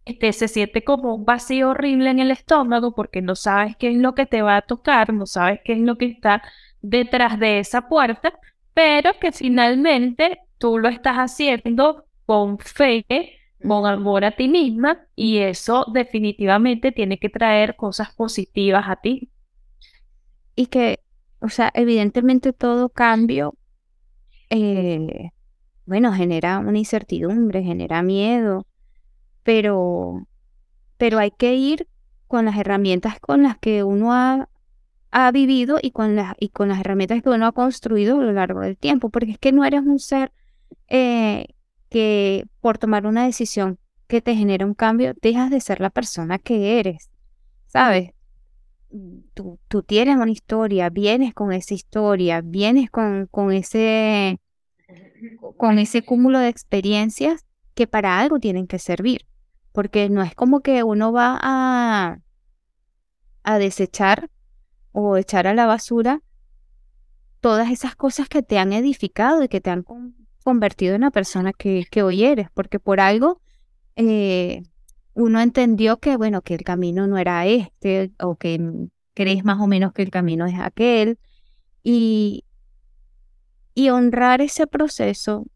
este, 0.08 0.32
se 0.32 0.48
siente 0.48 0.82
como 0.84 1.14
un 1.14 1.24
vacío 1.24 1.70
horrible 1.70 2.10
en 2.10 2.18
el 2.18 2.30
estómago 2.30 2.94
porque 2.94 3.20
no 3.20 3.34
sabes 3.34 3.76
qué 3.76 3.90
es 3.90 3.96
lo 3.96 4.14
que 4.14 4.24
te 4.26 4.40
va 4.42 4.56
a 4.56 4.62
tocar, 4.62 5.12
no 5.12 5.26
sabes 5.26 5.60
qué 5.64 5.74
es 5.74 5.80
lo 5.80 5.98
que 5.98 6.06
está 6.06 6.42
detrás 6.80 7.38
de 7.38 7.58
esa 7.58 7.88
puerta, 7.88 8.32
pero 8.72 9.12
que 9.20 9.32
finalmente 9.32 10.38
tú 10.56 10.78
lo 10.78 10.88
estás 10.88 11.16
haciendo 11.16 12.06
con 12.24 12.58
fe, 12.58 13.04
con 13.62 13.84
amor 13.86 14.24
a 14.24 14.30
ti 14.32 14.48
misma 14.48 15.06
y 15.14 15.38
eso 15.38 15.84
definitivamente 15.92 16.92
tiene 16.92 17.18
que 17.18 17.28
traer 17.28 17.76
cosas 17.76 18.14
positivas 18.14 18.84
a 18.88 18.96
ti. 18.96 19.30
Y 20.54 20.66
que, 20.66 21.00
o 21.40 21.48
sea, 21.50 21.70
evidentemente 21.74 22.52
todo 22.52 22.88
cambio, 22.88 23.54
eh, 24.50 25.30
bueno, 25.84 26.12
genera 26.12 26.58
una 26.60 26.78
incertidumbre, 26.78 27.62
genera 27.62 28.02
miedo, 28.02 28.67
pero, 29.48 30.26
pero 30.98 31.18
hay 31.18 31.30
que 31.30 31.54
ir 31.54 31.88
con 32.26 32.44
las 32.44 32.58
herramientas 32.58 33.18
con 33.18 33.42
las 33.42 33.56
que 33.56 33.82
uno 33.82 34.12
ha, 34.12 34.50
ha 35.10 35.32
vivido 35.32 35.78
y 35.80 35.90
con, 35.90 36.16
las, 36.16 36.34
y 36.38 36.50
con 36.50 36.68
las 36.68 36.80
herramientas 36.80 37.22
que 37.22 37.30
uno 37.30 37.46
ha 37.46 37.52
construido 37.52 38.20
a 38.20 38.24
lo 38.24 38.32
largo 38.32 38.60
del 38.60 38.76
tiempo, 38.76 39.08
porque 39.08 39.30
es 39.30 39.38
que 39.38 39.52
no 39.52 39.64
eres 39.64 39.80
un 39.80 40.00
ser 40.00 40.32
eh, 40.88 41.46
que 41.88 42.44
por 42.60 42.76
tomar 42.76 43.06
una 43.06 43.24
decisión 43.24 43.78
que 44.06 44.20
te 44.20 44.34
genera 44.34 44.66
un 44.66 44.74
cambio, 44.74 45.14
dejas 45.22 45.50
de 45.50 45.62
ser 45.62 45.80
la 45.80 45.88
persona 45.88 46.38
que 46.38 46.78
eres, 46.78 47.08
¿sabes? 47.68 48.10
Tú, 49.32 49.58
tú 49.66 49.82
tienes 49.82 50.18
una 50.18 50.30
historia, 50.30 50.90
vienes 50.90 51.32
con 51.32 51.54
esa 51.54 51.72
historia, 51.72 52.42
vienes 52.42 52.90
con, 52.90 53.28
con, 53.30 53.50
ese, 53.50 54.40
con 55.56 55.78
ese 55.78 56.02
cúmulo 56.02 56.38
de 56.38 56.48
experiencias 56.48 57.46
que 57.74 57.86
para 57.86 58.20
algo 58.20 58.40
tienen 58.40 58.66
que 58.66 58.78
servir 58.78 59.24
porque 59.78 60.08
no 60.08 60.24
es 60.24 60.34
como 60.34 60.58
que 60.58 60.82
uno 60.82 61.12
va 61.12 61.38
a, 61.40 62.18
a 63.44 63.58
desechar 63.58 64.28
o 64.90 65.16
echar 65.16 65.46
a 65.46 65.54
la 65.54 65.66
basura 65.66 66.20
todas 67.38 67.70
esas 67.70 67.94
cosas 67.94 68.28
que 68.28 68.42
te 68.42 68.58
han 68.58 68.72
edificado 68.72 69.40
y 69.44 69.46
que 69.46 69.60
te 69.60 69.70
han 69.70 69.84
convertido 70.42 70.96
en 70.96 71.02
la 71.02 71.12
persona 71.12 71.52
que, 71.52 71.86
hoy 72.02 72.24
eres, 72.24 72.48
porque 72.54 72.80
por 72.80 72.98
algo 72.98 73.40
eh, 73.94 74.64
uno 75.14 75.40
entendió 75.40 75.98
que, 75.98 76.16
bueno, 76.16 76.42
que 76.42 76.54
el 76.56 76.64
camino 76.64 77.06
no 77.06 77.16
era 77.16 77.46
este 77.46 78.10
o 78.18 78.34
que 78.34 78.88
crees 79.14 79.44
más 79.44 79.60
o 79.60 79.68
menos 79.68 79.92
que 79.92 80.02
el 80.02 80.10
camino 80.10 80.46
es 80.46 80.58
aquel 80.58 81.20
y, 81.84 82.44
y 83.74 83.90
honrar 83.90 84.40
ese 84.40 84.66
proceso 84.66 85.46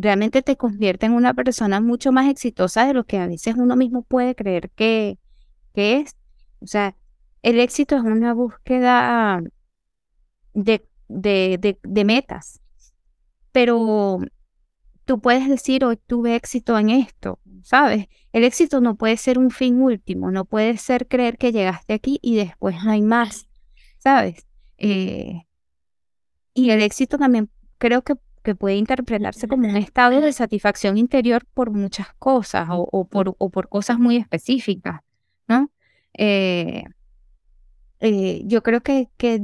realmente 0.00 0.42
te 0.42 0.56
convierte 0.56 1.06
en 1.06 1.12
una 1.12 1.34
persona 1.34 1.80
mucho 1.80 2.12
más 2.12 2.28
exitosa 2.28 2.86
de 2.86 2.94
lo 2.94 3.04
que 3.04 3.18
a 3.18 3.26
veces 3.26 3.56
uno 3.58 3.74
mismo 3.74 4.02
puede 4.02 4.36
creer 4.36 4.70
que, 4.70 5.18
que 5.74 5.98
es. 5.98 6.16
O 6.60 6.66
sea, 6.68 6.96
el 7.42 7.58
éxito 7.58 7.96
es 7.96 8.02
una 8.02 8.32
búsqueda 8.32 9.42
de, 10.54 10.86
de, 11.08 11.78
de, 11.82 12.04
metas, 12.04 12.60
pero 13.50 14.18
tú 15.04 15.20
puedes 15.20 15.48
decir, 15.48 15.84
hoy 15.84 15.96
tuve 16.06 16.36
éxito 16.36 16.78
en 16.78 16.90
esto, 16.90 17.40
¿sabes? 17.62 18.06
El 18.32 18.44
éxito 18.44 18.80
no 18.80 18.94
puede 18.96 19.16
ser 19.16 19.36
un 19.38 19.50
fin 19.50 19.82
último, 19.82 20.30
no 20.30 20.44
puede 20.44 20.76
ser 20.76 21.08
creer 21.08 21.38
que 21.38 21.50
llegaste 21.50 21.92
aquí 21.92 22.20
y 22.22 22.36
después 22.36 22.76
no 22.84 22.92
hay 22.92 23.02
más, 23.02 23.48
¿sabes? 23.98 24.46
Eh, 24.78 25.42
y 26.54 26.70
el 26.70 26.82
éxito 26.82 27.18
también 27.18 27.50
creo 27.78 28.02
que 28.02 28.14
que 28.48 28.54
puede 28.54 28.76
interpretarse 28.76 29.46
como 29.46 29.68
un 29.68 29.76
estado 29.76 30.22
de 30.22 30.32
satisfacción 30.32 30.96
interior 30.96 31.44
por 31.52 31.70
muchas 31.70 32.14
cosas 32.14 32.66
o, 32.70 33.04
por, 33.06 33.36
o 33.36 33.50
cosas 33.50 33.98
muy 33.98 34.16
específicas, 34.16 35.02
¿no? 35.46 35.70
Eh, 36.14 36.84
eh, 38.00 38.40
yo 38.46 38.62
creo 38.62 38.80
que, 38.80 39.10
que, 39.18 39.34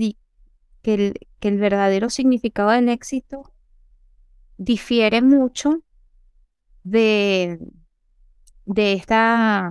el, 0.84 1.58
verdadero 1.58 2.08
significado 2.08 2.70
del 2.70 2.88
éxito 2.88 3.52
difiere 4.56 5.20
mucho 5.20 5.82
de, 6.82 7.58
de, 8.64 8.94
esta, 8.94 9.70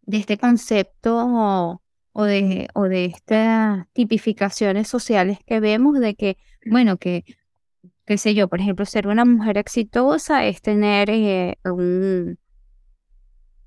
de 0.00 0.16
este 0.16 0.38
concepto 0.38 1.78
o, 2.14 2.24
de, 2.24 2.68
o 2.72 2.84
de 2.84 3.04
estas 3.04 3.86
tipificaciones 3.92 4.88
sociales 4.88 5.40
que 5.44 5.60
vemos 5.60 6.00
de 6.00 6.14
que, 6.14 6.38
bueno, 6.64 6.96
que 6.96 7.26
qué 8.06 8.18
sé 8.18 8.34
yo, 8.34 8.48
por 8.48 8.60
ejemplo, 8.60 8.84
ser 8.84 9.06
una 9.06 9.24
mujer 9.24 9.58
exitosa 9.58 10.44
es 10.46 10.60
tener 10.60 11.10
eh, 11.10 11.56
un, 11.64 12.38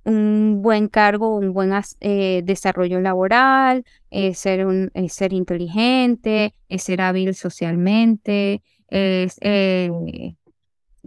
un, 0.04 0.62
buen 0.62 0.88
cargo, 0.88 1.36
un 1.36 1.54
buen 1.54 1.72
eh, 2.00 2.42
desarrollo 2.44 3.02
laboral, 3.02 3.84
es 4.10 4.40
ser, 4.40 4.66
un, 4.66 4.92
ser 5.10 5.34
inteligente, 5.34 6.54
ser 6.78 7.02
hábil 7.02 7.34
socialmente, 7.36 8.62
es 8.90 9.38
eh, 9.42 9.92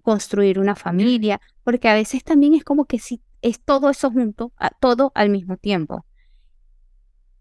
construir 0.03 0.59
una 0.59 0.75
familia, 0.75 1.41
porque 1.63 1.89
a 1.89 1.95
veces 1.95 2.25
también 2.25 2.55
es 2.55 2.65
como 2.65 2.85
que 2.85 2.99
si 2.99 3.23
es 3.43 3.61
todo 3.61 3.91
eso 3.91 4.11
junto, 4.11 4.53
todo 4.81 5.13
al 5.15 5.31
mismo 5.31 5.57
tiempo. 5.57 6.05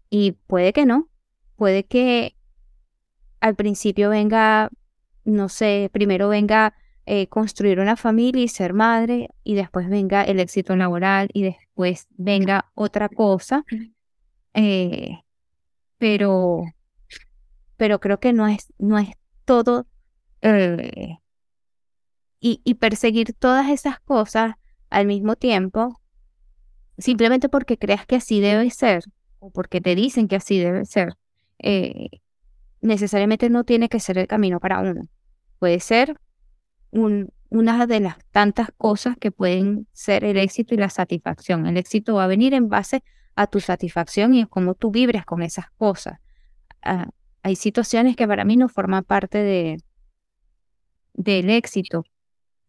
Y 0.08 0.32
puede 0.46 0.72
que 0.72 0.86
no, 0.86 1.08
puede 1.56 1.84
que 1.84 2.34
al 3.40 3.54
principio 3.54 4.10
venga, 4.10 4.70
no 5.24 5.48
sé, 5.48 5.90
primero 5.92 6.28
venga 6.28 6.74
eh, 7.06 7.26
construir 7.28 7.80
una 7.80 7.96
familia 7.96 8.44
y 8.44 8.48
ser 8.48 8.72
madre, 8.72 9.30
y 9.42 9.54
después 9.54 9.88
venga 9.88 10.22
el 10.22 10.38
éxito 10.38 10.76
laboral 10.76 11.28
y 11.32 11.42
después 11.42 12.06
venga 12.10 12.70
otra 12.74 13.08
cosa. 13.08 13.64
Eh, 14.54 15.18
pero, 15.98 16.62
pero 17.76 18.00
creo 18.00 18.20
que 18.20 18.32
no 18.32 18.46
es, 18.46 18.72
no 18.78 18.98
es 18.98 19.10
todo. 19.44 19.86
Eh, 20.42 21.18
y, 22.38 22.60
y 22.64 22.74
perseguir 22.74 23.34
todas 23.34 23.68
esas 23.68 24.00
cosas 24.00 24.54
al 24.88 25.06
mismo 25.06 25.36
tiempo, 25.36 26.00
simplemente 26.98 27.48
porque 27.48 27.76
creas 27.76 28.06
que 28.06 28.16
así 28.16 28.40
debe 28.40 28.70
ser, 28.70 29.04
o 29.38 29.50
porque 29.50 29.80
te 29.80 29.94
dicen 29.94 30.28
que 30.28 30.36
así 30.36 30.58
debe 30.58 30.84
ser, 30.84 31.16
necesariamente 32.80 33.50
no 33.50 33.64
tiene 33.64 33.88
que 33.88 34.00
ser 34.00 34.18
el 34.18 34.26
camino 34.26 34.60
para 34.60 34.80
uno. 34.80 35.02
Puede 35.58 35.80
ser 35.80 36.18
una 36.92 37.86
de 37.86 38.00
las 38.00 38.16
tantas 38.30 38.68
cosas 38.76 39.16
que 39.18 39.30
pueden 39.30 39.86
ser 39.92 40.24
el 40.24 40.36
éxito 40.36 40.74
y 40.74 40.78
la 40.78 40.90
satisfacción. 40.90 41.66
El 41.66 41.76
éxito 41.76 42.14
va 42.14 42.24
a 42.24 42.28
venir 42.28 42.54
en 42.54 42.68
base 42.68 43.02
a 43.36 43.46
tu 43.46 43.60
satisfacción 43.60 44.34
y 44.34 44.40
es 44.40 44.48
como 44.48 44.74
tú 44.74 44.90
vibres 44.90 45.24
con 45.24 45.42
esas 45.42 45.70
cosas. 45.72 46.18
Ah, 46.82 47.10
hay 47.42 47.56
situaciones 47.56 48.16
que 48.16 48.26
para 48.26 48.44
mí 48.44 48.56
no 48.56 48.68
forman 48.68 49.04
parte 49.04 49.38
de, 49.38 49.78
del 51.14 51.50
éxito, 51.50 52.04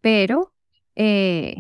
pero 0.02 0.54
eh, 0.96 1.56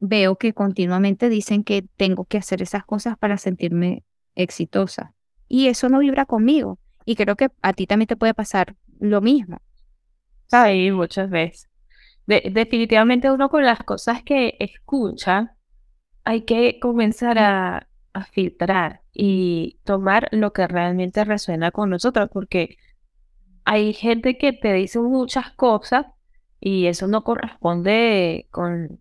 veo 0.00 0.36
que 0.36 0.52
continuamente 0.52 1.28
dicen 1.28 1.64
que 1.64 1.82
tengo 1.96 2.24
que 2.24 2.38
hacer 2.38 2.62
esas 2.62 2.84
cosas 2.84 3.16
para 3.18 3.38
sentirme 3.38 4.04
exitosa. 4.34 5.14
Y 5.48 5.68
eso 5.68 5.88
no 5.88 6.00
vibra 6.00 6.26
conmigo. 6.26 6.78
Y 7.06 7.16
creo 7.16 7.36
que 7.36 7.48
a 7.62 7.72
ti 7.72 7.86
también 7.86 8.08
te 8.08 8.16
puede 8.16 8.34
pasar 8.34 8.76
lo 9.00 9.22
mismo. 9.22 9.62
Sí, 10.48 10.90
muchas 10.90 11.30
veces 11.30 11.70
definitivamente 12.26 13.30
uno 13.30 13.48
con 13.48 13.64
las 13.64 13.82
cosas 13.84 14.22
que 14.22 14.56
escucha, 14.58 15.56
hay 16.24 16.42
que 16.42 16.78
comenzar 16.80 17.38
a, 17.38 17.88
filtrar 18.32 19.02
y 19.12 19.78
tomar 19.84 20.28
lo 20.32 20.54
que 20.54 20.66
realmente 20.66 21.22
resuena 21.22 21.70
con 21.70 21.90
nosotros, 21.90 22.30
porque 22.32 22.78
hay 23.66 23.92
gente 23.92 24.38
que 24.38 24.54
te 24.54 24.72
dice 24.72 24.98
muchas 25.00 25.50
cosas 25.52 26.06
y 26.58 26.86
eso 26.86 27.08
no 27.08 27.24
corresponde 27.24 28.48
con, 28.50 29.00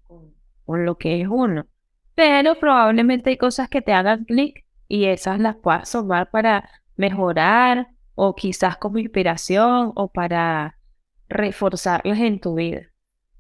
con 0.66 0.86
lo 0.86 0.98
que 0.98 1.22
es 1.22 1.30
uno. 1.30 1.66
Pero 2.14 2.56
probablemente 2.60 3.30
hay 3.30 3.38
cosas 3.38 3.70
que 3.70 3.82
te 3.82 3.94
hagan 3.94 4.26
clic 4.26 4.66
y 4.90 5.06
esas 5.06 5.40
las 5.40 5.56
puedas 5.56 5.90
tomar 5.90 6.30
para 6.30 6.70
mejorar 6.98 7.88
o 8.16 8.36
quizás 8.36 8.78
como 8.78 8.98
inspiración 8.98 9.92
o 9.96 10.12
para 10.12 10.80
reforzarlas 11.30 12.20
en 12.20 12.40
tu 12.40 12.56
vida. 12.56 12.84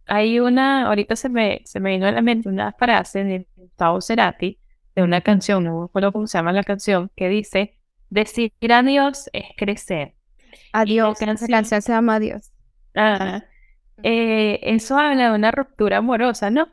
Hay 0.06 0.40
una, 0.40 0.88
ahorita 0.88 1.16
se 1.16 1.30
me, 1.30 1.62
se 1.66 1.80
me 1.80 1.92
vino 1.92 2.06
a 2.06 2.12
la 2.12 2.22
mente 2.22 2.50
una 2.50 2.74
frase 2.74 3.24
de 3.24 3.48
Gustavo 3.56 4.02
Cerati, 4.02 4.60
de 4.96 5.04
una 5.04 5.22
canción, 5.22 5.64
no 5.64 5.80
me 5.80 5.86
acuerdo 5.86 6.12
cómo 6.12 6.28
se 6.28 6.38
llama 6.38 6.54
la 6.54 6.64
canción, 6.64 7.12
que 7.16 7.28
dice, 7.28 7.78
decir 8.10 8.54
adiós 8.70 9.30
es 9.34 9.46
crecer. 9.58 10.16
Adiós, 10.72 11.20
la 11.22 11.28
canción 11.48 11.82
se 11.82 11.92
llama 11.92 12.16
Adiós. 12.16 12.52
Eh, 14.04 14.60
eso 14.62 14.98
habla 14.98 15.30
de 15.30 15.36
una 15.36 15.52
ruptura 15.52 15.98
amorosa, 15.98 16.50
¿no? 16.50 16.68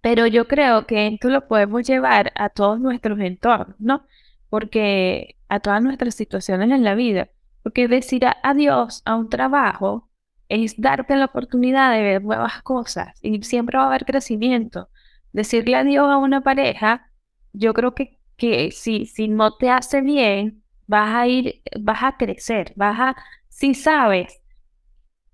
Pero 0.00 0.26
yo 0.26 0.48
creo 0.48 0.86
que 0.86 1.06
esto 1.08 1.28
lo 1.28 1.46
podemos 1.46 1.86
llevar 1.86 2.32
a 2.34 2.48
todos 2.48 2.80
nuestros 2.80 3.20
entornos, 3.20 3.76
¿no? 3.78 4.06
Porque 4.52 5.38
a 5.48 5.60
todas 5.60 5.82
nuestras 5.82 6.14
situaciones 6.14 6.70
en 6.70 6.84
la 6.84 6.94
vida. 6.94 7.30
Porque 7.62 7.88
decir 7.88 8.26
adiós 8.42 9.00
a 9.06 9.16
un 9.16 9.30
trabajo 9.30 10.10
es 10.50 10.78
darte 10.78 11.16
la 11.16 11.24
oportunidad 11.24 11.90
de 11.90 12.02
ver 12.02 12.22
nuevas 12.22 12.60
cosas 12.60 13.18
y 13.22 13.42
siempre 13.44 13.78
va 13.78 13.84
a 13.84 13.86
haber 13.86 14.04
crecimiento. 14.04 14.90
Decirle 15.32 15.76
adiós 15.76 16.06
a 16.06 16.18
una 16.18 16.42
pareja, 16.42 17.10
yo 17.54 17.72
creo 17.72 17.94
que, 17.94 18.18
que 18.36 18.72
si, 18.72 19.06
si 19.06 19.26
no 19.26 19.56
te 19.56 19.70
hace 19.70 20.02
bien, 20.02 20.62
vas 20.86 21.14
a 21.14 21.26
ir, 21.26 21.62
vas 21.80 22.02
a 22.02 22.18
crecer, 22.18 22.74
vas 22.76 23.00
a, 23.00 23.16
si 23.48 23.72
sabes, 23.72 24.42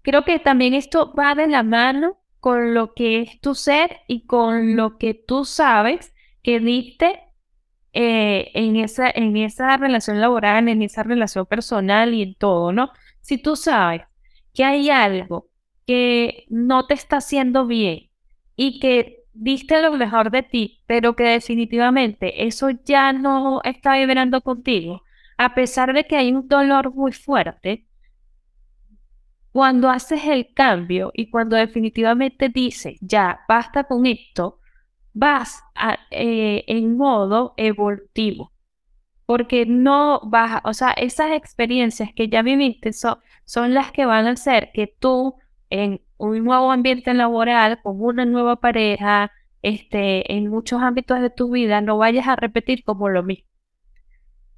creo 0.02 0.24
que 0.24 0.38
también 0.38 0.74
esto 0.74 1.12
va 1.12 1.34
de 1.34 1.48
la 1.48 1.64
mano 1.64 2.20
con 2.38 2.72
lo 2.72 2.94
que 2.94 3.22
es 3.22 3.40
tu 3.40 3.56
ser 3.56 3.96
y 4.06 4.26
con 4.26 4.76
lo 4.76 4.96
que 4.96 5.14
tú 5.14 5.44
sabes 5.44 6.14
que 6.40 6.60
diste 6.60 7.27
eh, 7.92 8.50
en, 8.54 8.76
esa, 8.76 9.10
en 9.10 9.36
esa 9.36 9.76
relación 9.76 10.20
laboral, 10.20 10.68
en 10.68 10.82
esa 10.82 11.02
relación 11.02 11.46
personal 11.46 12.14
y 12.14 12.22
en 12.22 12.34
todo, 12.34 12.72
¿no? 12.72 12.90
Si 13.20 13.38
tú 13.38 13.56
sabes 13.56 14.02
que 14.54 14.64
hay 14.64 14.90
algo 14.90 15.48
que 15.86 16.44
no 16.48 16.86
te 16.86 16.94
está 16.94 17.18
haciendo 17.18 17.66
bien 17.66 18.10
y 18.56 18.80
que 18.80 19.24
diste 19.32 19.80
lo 19.82 19.92
mejor 19.92 20.30
de 20.30 20.42
ti, 20.42 20.82
pero 20.86 21.16
que 21.16 21.24
definitivamente 21.24 22.46
eso 22.46 22.70
ya 22.84 23.12
no 23.12 23.60
está 23.64 23.96
vibrando 23.96 24.40
contigo, 24.42 25.02
a 25.38 25.54
pesar 25.54 25.92
de 25.94 26.04
que 26.04 26.16
hay 26.16 26.32
un 26.32 26.48
dolor 26.48 26.92
muy 26.94 27.12
fuerte, 27.12 27.86
cuando 29.52 29.90
haces 29.90 30.24
el 30.24 30.52
cambio 30.54 31.10
y 31.14 31.30
cuando 31.30 31.56
definitivamente 31.56 32.48
dices, 32.48 32.98
ya, 33.00 33.40
basta 33.48 33.84
con 33.84 34.06
esto, 34.06 34.60
vas 35.12 35.62
eh, 36.10 36.64
en 36.66 36.96
modo 36.96 37.54
evolutivo 37.56 38.52
porque 39.28 39.66
no 39.66 40.22
vas, 40.24 40.62
o 40.64 40.72
sea, 40.72 40.92
esas 40.92 41.32
experiencias 41.32 42.14
que 42.16 42.30
ya 42.30 42.40
viviste 42.40 42.94
son, 42.94 43.18
son 43.44 43.74
las 43.74 43.92
que 43.92 44.06
van 44.06 44.26
a 44.26 44.30
hacer 44.30 44.70
que 44.72 44.86
tú 44.86 45.34
en 45.68 46.00
un 46.16 46.42
nuevo 46.42 46.72
ambiente 46.72 47.12
laboral, 47.12 47.78
con 47.82 48.00
una 48.00 48.24
nueva 48.24 48.56
pareja, 48.56 49.30
este, 49.60 50.32
en 50.32 50.48
muchos 50.48 50.80
ámbitos 50.80 51.20
de 51.20 51.28
tu 51.28 51.50
vida, 51.50 51.82
no 51.82 51.98
vayas 51.98 52.26
a 52.26 52.36
repetir 52.36 52.82
como 52.84 53.10
lo 53.10 53.22
mismo. 53.22 53.46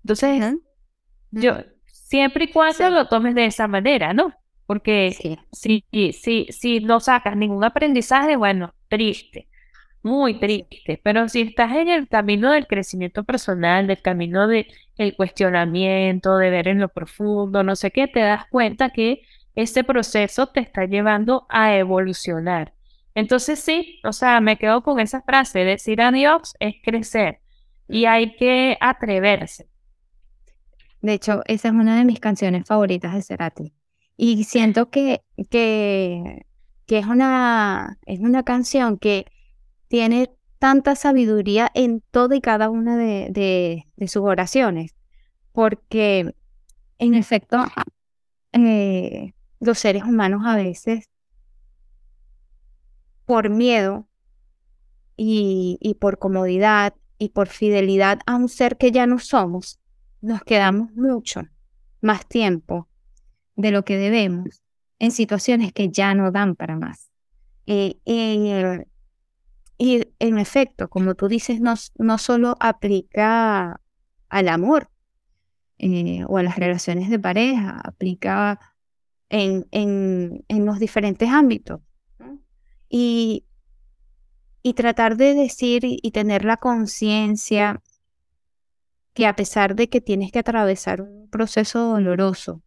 Entonces, 0.04 0.54
yo, 1.32 1.56
siempre 1.86 2.44
y 2.44 2.52
cuando 2.52 2.90
lo 2.90 3.08
tomes 3.08 3.34
de 3.34 3.46
esa 3.46 3.66
manera, 3.66 4.14
¿no? 4.14 4.32
Porque 4.66 5.42
si, 5.50 5.84
si, 6.12 6.46
si 6.48 6.78
no 6.78 7.00
sacas 7.00 7.36
ningún 7.36 7.64
aprendizaje, 7.64 8.36
bueno, 8.36 8.72
triste 8.86 9.49
muy 10.02 10.38
triste, 10.38 11.00
pero 11.02 11.28
si 11.28 11.42
estás 11.42 11.72
en 11.76 11.88
el 11.88 12.08
camino 12.08 12.52
del 12.52 12.66
crecimiento 12.66 13.24
personal, 13.24 13.86
del 13.86 14.00
camino 14.00 14.46
del 14.46 14.66
cuestionamiento, 15.16 16.36
de 16.38 16.50
ver 16.50 16.68
en 16.68 16.80
lo 16.80 16.88
profundo, 16.88 17.62
no 17.62 17.76
sé 17.76 17.90
qué, 17.90 18.08
te 18.08 18.20
das 18.20 18.46
cuenta 18.50 18.90
que 18.90 19.22
este 19.54 19.84
proceso 19.84 20.46
te 20.46 20.60
está 20.60 20.86
llevando 20.86 21.46
a 21.50 21.76
evolucionar. 21.76 22.72
Entonces 23.14 23.60
sí, 23.60 24.00
o 24.04 24.12
sea, 24.12 24.40
me 24.40 24.56
quedo 24.56 24.82
con 24.82 25.00
esa 25.00 25.22
frase, 25.22 25.64
decir 25.64 26.00
adiós 26.00 26.54
es 26.60 26.76
crecer 26.82 27.40
y 27.88 28.04
hay 28.06 28.36
que 28.36 28.78
atreverse. 28.80 29.68
De 31.02 31.14
hecho, 31.14 31.42
esa 31.46 31.68
es 31.68 31.74
una 31.74 31.98
de 31.98 32.04
mis 32.04 32.20
canciones 32.20 32.66
favoritas 32.66 33.14
de 33.14 33.22
Cerati. 33.22 33.72
Y 34.16 34.44
siento 34.44 34.90
que, 34.90 35.22
que, 35.50 36.46
que 36.86 36.98
es, 36.98 37.06
una, 37.06 37.98
es 38.04 38.20
una 38.20 38.42
canción 38.42 38.98
que 38.98 39.26
tiene 39.90 40.30
tanta 40.60 40.94
sabiduría 40.94 41.68
en 41.74 42.00
toda 42.12 42.36
y 42.36 42.40
cada 42.40 42.70
una 42.70 42.96
de, 42.96 43.84
sus 44.06 44.22
oraciones, 44.22 44.94
porque 45.50 46.32
en 46.98 47.14
efecto 47.14 47.64
eh, 48.52 49.34
los 49.58 49.80
seres 49.80 50.04
humanos 50.04 50.42
a 50.46 50.54
veces, 50.54 51.08
por 53.26 53.50
miedo 53.50 54.06
y, 55.16 55.96
por 55.98 56.20
comodidad 56.20 56.94
y 57.18 57.30
por 57.30 57.48
fidelidad 57.48 58.20
a 58.26 58.36
un 58.36 58.48
ser 58.48 58.76
que 58.76 58.92
ya 58.92 59.08
no 59.08 59.18
somos, 59.18 59.80
nos 60.20 60.42
quedamos 60.44 60.92
mucho 60.92 61.42
más 62.00 62.28
tiempo 62.28 62.86
de 63.56 63.72
lo 63.72 63.84
que 63.84 63.96
debemos 63.96 64.62
en 65.00 65.10
situaciones 65.10 65.72
que 65.72 65.88
ya 65.88 66.14
no 66.14 66.30
dan 66.30 66.54
para 66.54 66.76
más. 66.76 67.10
Eh, 67.66 67.98
en, 68.04 68.86
y 69.82 70.12
en 70.18 70.36
efecto, 70.36 70.90
como 70.90 71.14
tú 71.14 71.26
dices, 71.26 71.58
no, 71.58 71.72
no 71.96 72.18
solo 72.18 72.54
aplica 72.60 73.80
al 74.28 74.48
amor 74.50 74.90
eh, 75.78 76.22
o 76.28 76.36
a 76.36 76.42
las 76.42 76.58
relaciones 76.58 77.08
de 77.08 77.18
pareja, 77.18 77.80
aplica 77.82 78.60
en, 79.30 79.66
en, 79.70 80.44
en 80.48 80.66
los 80.66 80.80
diferentes 80.80 81.30
ámbitos. 81.30 81.80
Y, 82.90 83.46
y 84.62 84.74
tratar 84.74 85.16
de 85.16 85.32
decir 85.32 85.80
y 85.84 86.10
tener 86.10 86.44
la 86.44 86.58
conciencia 86.58 87.82
que 89.14 89.26
a 89.26 89.34
pesar 89.34 89.76
de 89.76 89.88
que 89.88 90.02
tienes 90.02 90.30
que 90.30 90.40
atravesar 90.40 91.00
un 91.00 91.30
proceso 91.30 91.80
doloroso, 91.84 92.62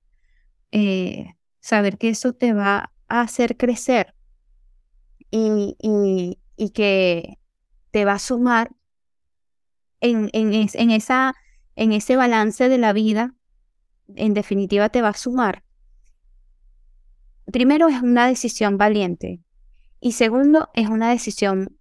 eh, 0.72 1.36
saber 1.60 2.00
que 2.00 2.10
eso 2.10 2.34
te 2.34 2.54
va 2.54 2.92
a 3.08 3.22
hacer 3.22 3.56
crecer 3.56 4.16
y, 5.30 5.76
y, 5.80 6.40
y 6.56 6.70
que, 6.72 7.38
te 7.94 8.06
va 8.06 8.14
a 8.14 8.20
sumar 8.20 8.72
en, 10.02 10.32
en, 10.34 10.52
en, 10.52 10.92
esa, 10.92 11.36
en 11.76 11.94
ese 11.94 12.16
balance 12.16 12.68
de 12.68 12.80
la 12.80 12.92
vida, 12.92 13.36
en 14.16 14.34
definitiva 14.34 14.90
te 14.90 15.04
va 15.04 15.10
a 15.10 15.14
sumar. 15.14 15.64
Primero 17.52 17.88
es 17.88 18.02
una 18.02 18.28
decisión 18.28 18.80
valiente 18.80 19.42
y 20.00 20.14
segundo 20.14 20.70
es 20.74 20.90
una 20.90 21.12
decisión 21.12 21.78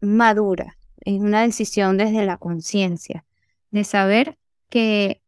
madura, 0.00 0.78
es 1.00 1.20
una 1.20 1.42
decisión 1.42 1.96
desde 1.96 2.24
la 2.24 2.36
conciencia, 2.36 3.24
de 3.72 3.82
saber 3.82 4.38
que 4.70 5.20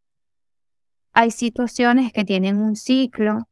hay 1.12 1.32
situaciones 1.32 2.12
que 2.12 2.24
tienen 2.24 2.58
un 2.58 2.76
ciclo, 2.76 3.48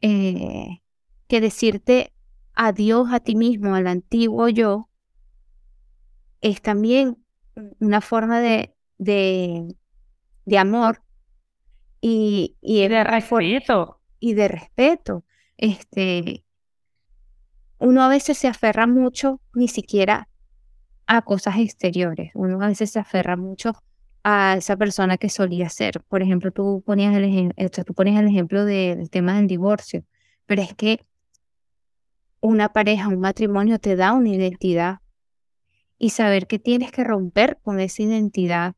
eh, 0.00 0.82
que 1.26 1.40
decirte 1.40 2.12
adiós 2.58 3.12
a 3.12 3.20
ti 3.20 3.36
mismo, 3.36 3.76
al 3.76 3.86
antiguo 3.86 4.48
yo, 4.48 4.90
es 6.40 6.60
también 6.60 7.16
una 7.78 8.00
forma 8.00 8.40
de, 8.40 8.74
de, 8.98 10.58
amor 10.58 11.02
y, 12.00 12.56
y, 12.60 12.88
de 12.88 13.04
respeto. 13.04 14.00
Y 14.18 14.34
de 14.34 14.48
respeto. 14.48 15.24
Este, 15.56 16.44
uno 17.78 18.02
a 18.02 18.08
veces 18.08 18.36
se 18.38 18.48
aferra 18.48 18.88
mucho 18.88 19.40
ni 19.54 19.68
siquiera 19.68 20.28
a 21.06 21.22
cosas 21.22 21.58
exteriores. 21.58 22.32
Uno 22.34 22.60
a 22.60 22.66
veces 22.66 22.90
se 22.90 22.98
aferra 22.98 23.36
mucho 23.36 23.72
a 24.24 24.56
esa 24.58 24.76
persona 24.76 25.16
que 25.16 25.28
solía 25.28 25.68
ser. 25.68 26.02
Por 26.08 26.22
ejemplo, 26.22 26.50
tú 26.50 26.82
ponías 26.84 27.14
el, 27.14 27.70
tú 27.86 27.94
pones 27.94 28.18
el 28.18 28.26
ejemplo 28.26 28.64
del 28.64 29.10
tema 29.10 29.36
del 29.36 29.46
divorcio, 29.46 30.04
pero 30.46 30.62
es 30.62 30.74
que 30.74 31.06
una 32.40 32.72
pareja, 32.72 33.08
un 33.08 33.20
matrimonio 33.20 33.78
te 33.78 33.96
da 33.96 34.12
una 34.12 34.30
identidad 34.30 34.98
y 35.98 36.10
saber 36.10 36.46
que 36.46 36.58
tienes 36.58 36.92
que 36.92 37.04
romper 37.04 37.58
con 37.62 37.80
esa 37.80 38.02
identidad 38.02 38.76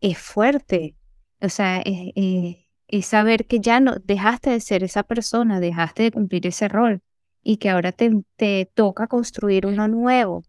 es 0.00 0.18
fuerte. 0.18 0.96
O 1.40 1.48
sea, 1.48 1.82
es, 1.84 3.06
saber 3.06 3.46
que 3.46 3.60
ya 3.60 3.80
no 3.80 3.96
dejaste 3.96 4.50
de 4.50 4.60
ser 4.60 4.82
esa 4.82 5.04
persona, 5.04 5.60
dejaste 5.60 6.04
de 6.04 6.10
cumplir 6.10 6.46
ese 6.46 6.68
rol 6.68 7.02
y 7.42 7.58
que 7.58 7.70
ahora 7.70 7.92
te, 7.92 8.10
te 8.36 8.70
toca 8.74 9.06
construir 9.06 9.66
uno 9.66 9.88
nuevo. 9.88 10.42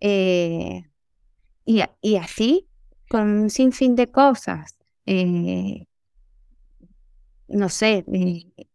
Eh, 0.00 0.84
y, 1.66 1.82
y, 2.00 2.16
así, 2.16 2.68
con 3.08 3.28
un 3.28 3.50
sinfín 3.50 3.94
de 3.94 4.10
cosas. 4.10 4.76
Eh, 5.06 5.86
no 7.48 7.68
sé, 7.68 8.04
eh, 8.12 8.66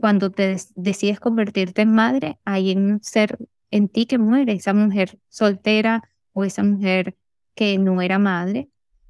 cuando 0.00 0.30
te 0.30 0.56
decides 0.74 1.20
convertirte 1.20 1.82
en 1.82 1.92
madre, 1.92 2.38
hay 2.44 2.74
un 2.76 3.02
ser 3.02 3.38
en 3.70 3.88
ti 3.88 4.06
que 4.06 4.18
muere, 4.18 4.52
esa 4.54 4.74
mujer 4.74 5.18
soltera 5.28 6.02
o 6.32 6.44
esa 6.44 6.62
mujer 6.62 7.16
que 7.54 7.78
no 7.78 8.02
era 8.02 8.18
madre, 8.18 8.68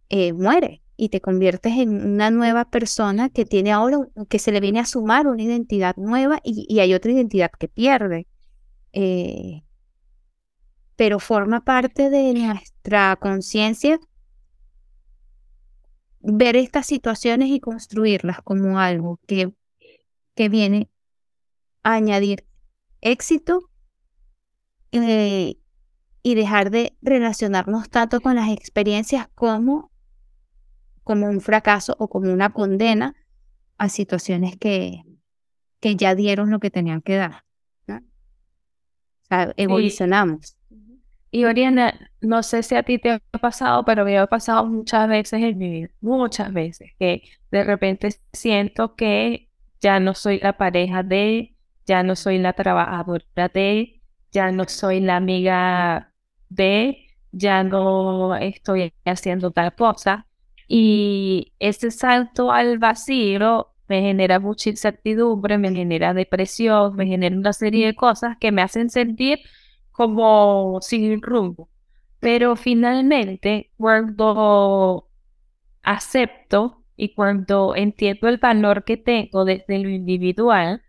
eh, 0.09 0.33
muere 0.33 0.83
y 0.96 1.09
te 1.09 1.20
conviertes 1.20 1.72
en 1.79 2.12
una 2.12 2.31
nueva 2.31 2.68
persona 2.68 3.31
que 3.31 3.46
tiene 3.46 3.72
ahora, 3.72 3.98
que 4.29 4.38
se 4.38 4.53
le 4.53 4.61
viene 4.61 4.81
a 4.81 4.85
sumar 4.85 5.26
una 5.26 5.42
identidad 5.42 5.96
nueva 5.96 6.40
y, 6.44 6.79
hay 6.79 6.92
otra 6.92 7.12
identidad 7.12 7.50
que 7.59 7.68
pierde. 7.68 8.26
Eh, 8.92 9.62
pero 10.96 11.18
forma 11.18 11.64
parte 11.64 12.11
de 12.11 12.35
nuestra 12.35 13.16
conciencia 13.16 13.98
ver 16.20 16.57
estas 16.57 16.87
situaciones 16.87 17.48
y 17.48 17.61
construirlas 17.61 18.42
como 18.42 18.79
algo 18.79 19.18
que, 19.26 19.55
que 20.40 20.48
viene 20.48 20.88
a 21.83 21.92
añadir 21.92 22.46
éxito 23.03 23.68
eh, 24.90 25.59
y 26.22 26.35
dejar 26.35 26.70
de 26.70 26.96
relacionarnos 27.03 27.90
tanto 27.90 28.22
con 28.22 28.37
las 28.37 28.48
experiencias 28.48 29.29
como, 29.35 29.92
como 31.05 31.26
un 31.26 31.42
fracaso 31.42 31.94
o 31.98 32.09
como 32.09 32.33
una 32.33 32.55
condena 32.55 33.14
a 33.76 33.90
situaciones 33.90 34.57
que, 34.57 35.03
que 35.79 35.96
ya 35.96 36.14
dieron 36.14 36.48
lo 36.48 36.59
que 36.59 36.70
tenían 36.70 37.03
que 37.03 37.16
dar. 37.16 37.44
¿no? 37.87 37.96
O 37.98 39.24
sea, 39.29 39.53
evolucionamos. 39.59 40.57
Y 41.31 41.44
Oriana, 41.44 42.11
no 42.22 42.42
sé 42.42 42.62
si 42.62 42.76
a 42.76 42.83
ti 42.83 42.98
te 42.98 43.11
ha 43.11 43.38
pasado, 43.42 43.85
pero 43.85 44.07
me 44.07 44.16
ha 44.16 44.26
pasado 44.26 44.64
muchas 44.64 45.07
veces 45.07 45.42
en 45.42 45.59
mi 45.59 45.70
vida, 45.70 45.88
muchas 46.00 46.50
veces, 46.50 46.92
que 46.98 47.24
de 47.50 47.62
repente 47.62 48.09
siento 48.33 48.96
que 48.96 49.50
ya 49.81 50.01
no 50.01 50.14
soy 50.14 50.38
la 50.40 50.57
pareja 50.57 51.03
de, 51.03 51.57
ya 51.87 52.03
no 52.03 52.16
soy 52.16 52.38
la 52.38 52.53
trabajadora 52.53 53.49
de, 53.53 54.03
ya 54.33 54.51
no 54.53 54.64
soy 54.69 55.01
la 55.01 55.16
amiga 55.16 56.12
de, 56.49 57.07
ya 57.33 57.64
no 57.64 58.35
estoy 58.37 58.93
haciendo 59.05 59.51
tal 59.51 59.75
cosa. 59.75 60.27
Y 60.69 61.53
ese 61.59 61.90
salto 61.90 62.53
al 62.53 62.79
vacío 62.79 63.69
me 63.88 64.03
genera 64.03 64.38
mucha 64.38 64.71
incertidumbre, 64.71 65.59
me 65.59 65.73
genera 65.73 66.14
depresión, 66.14 66.95
me 66.97 67.07
genera 67.07 67.37
una 67.37 67.53
serie 67.53 67.87
de 67.87 67.97
cosas 67.97 68.37
que 68.38 68.53
me 68.53 68.62
hacen 68.62 68.88
sentir 68.90 69.40
como 69.90 70.79
sin 70.81 71.21
rumbo. 71.23 71.69
Pero 72.21 72.55
finalmente, 72.57 73.73
cuando 73.77 75.09
acepto 75.83 76.80
y 77.01 77.15
cuando 77.15 77.75
entiendo 77.75 78.29
el 78.29 78.37
valor 78.37 78.85
que 78.85 78.99
tengo 78.99 79.47
desde 79.47 79.79
lo 79.79 79.89
individual, 79.89 80.83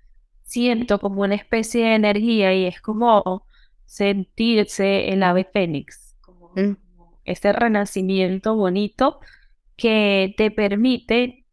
siento 0.44 1.00
como 1.00 1.22
una 1.22 1.36
especie 1.36 1.86
de 1.86 1.96
energía 1.96 2.54
y 2.54 2.66
es 2.66 2.82
como 2.82 3.48
sentirse 3.86 5.08
el 5.08 5.24
ave 5.24 5.46
fénix, 5.46 6.18
como 6.20 6.52
mm. 6.54 6.76
ese 7.24 7.54
renacimiento 7.54 8.58
bonito 8.58 9.22
que 9.78 10.36
te 10.36 10.52
permite 10.52 11.46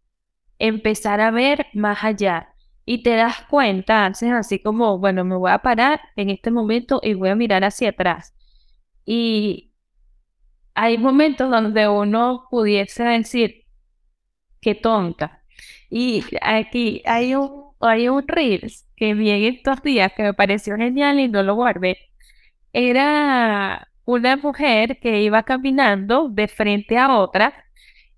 empezar 0.59 1.21
a 1.21 1.31
ver 1.31 1.69
más 1.73 2.03
allá 2.03 2.49
y 2.85 3.05
te 3.05 3.15
das 3.15 3.43
cuenta, 3.49 4.07
haces 4.07 4.33
así 4.33 4.59
como, 4.59 4.99
bueno, 4.99 5.25
me 5.25 5.37
voy 5.37 5.53
a 5.53 5.59
parar 5.59 6.01
en 6.17 6.31
este 6.31 6.51
momento 6.51 6.99
y 7.01 7.15
voy 7.15 7.29
a 7.29 7.37
mirar 7.37 7.63
hacia 7.63 7.91
atrás. 7.91 8.35
Y 9.05 9.73
hay 10.75 10.99
momentos 10.99 11.49
donde 11.49 11.87
uno 11.87 12.49
pudiese 12.51 13.05
decir, 13.05 13.68
qué 14.61 14.75
tonta. 14.75 15.43
Y 15.91 16.25
aquí 16.43 17.03
hay 17.07 17.35
un 17.35 17.69
hay 17.81 18.09
un 18.09 18.27
Reels 18.27 18.87
que 18.97 19.15
vi 19.15 19.31
en 19.31 19.45
estos 19.55 19.83
días 19.83 20.13
que 20.17 20.23
me 20.25 20.35
pareció 20.35 20.77
genial 20.77 21.21
y 21.21 21.29
no 21.29 21.43
lo 21.43 21.55
guardé. 21.55 21.99
Era 22.73 23.89
una 24.05 24.37
mujer 24.37 24.99
que 25.01 25.23
iba 25.23 25.43
caminando 25.45 26.29
de 26.29 26.49
frente 26.49 26.99
a 26.99 27.17
otra 27.19 27.55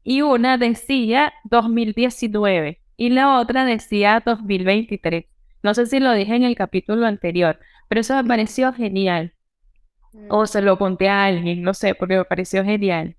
y 0.03 0.23
una 0.23 0.59
decía 0.59 1.33
2019 1.45 2.81
y 2.97 3.11
la 3.11 3.39
otra 3.41 3.65
decía 3.65 4.23
2023. 4.25 5.27
No 5.63 5.75
sé 5.75 5.87
si 5.87 6.01
lo 6.01 6.13
dije 6.13 6.35
en 6.37 6.45
el 6.45 6.57
capítulo 6.57 7.07
anterior, 7.07 7.59
pero 7.89 8.01
eso 8.01 8.15
me 8.17 8.25
pareció 8.25 8.73
genial. 8.73 9.35
O 10.29 10.47
se 10.47 10.63
lo 10.63 10.79
conté 10.79 11.09
a 11.09 11.25
alguien, 11.27 11.63
no 11.63 11.75
sé, 11.75 11.95
porque 11.95 12.17
me 12.17 12.25
pareció 12.25 12.65
genial. 12.65 13.17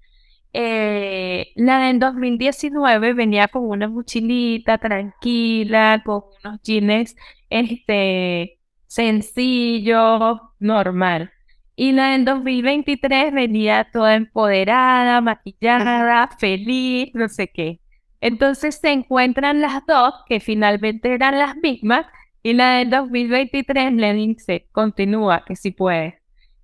Eh, 0.53 1.53
la 1.55 1.79
del 1.87 1.99
2019 1.99 3.13
venía 3.13 3.47
con 3.47 3.63
una 3.69 3.87
mochilita 3.87 4.77
tranquila, 4.77 6.01
con 6.05 6.23
unos 6.43 6.61
jeans 6.61 7.15
este, 7.49 8.59
sencillo, 8.87 10.53
normal. 10.59 11.31
Y 11.75 11.93
la 11.93 12.11
del 12.11 12.25
2023 12.25 13.33
venía 13.33 13.87
toda 13.91 14.15
empoderada, 14.15 15.21
maquillada, 15.21 16.29
feliz, 16.39 17.11
no 17.13 17.29
sé 17.29 17.47
qué. 17.49 17.79
Entonces 18.21 18.75
se 18.75 18.91
encuentran 18.91 19.61
las 19.61 19.85
dos, 19.87 20.13
que 20.27 20.39
finalmente 20.39 21.13
eran 21.13 21.39
las 21.39 21.55
mismas, 21.57 22.05
y 22.43 22.53
la 22.53 22.77
del 22.77 22.89
2023 22.89 23.93
le 23.93 24.13
dice, 24.13 24.67
continúa, 24.71 25.43
que 25.45 25.55
si 25.55 25.71
puedes. 25.71 26.15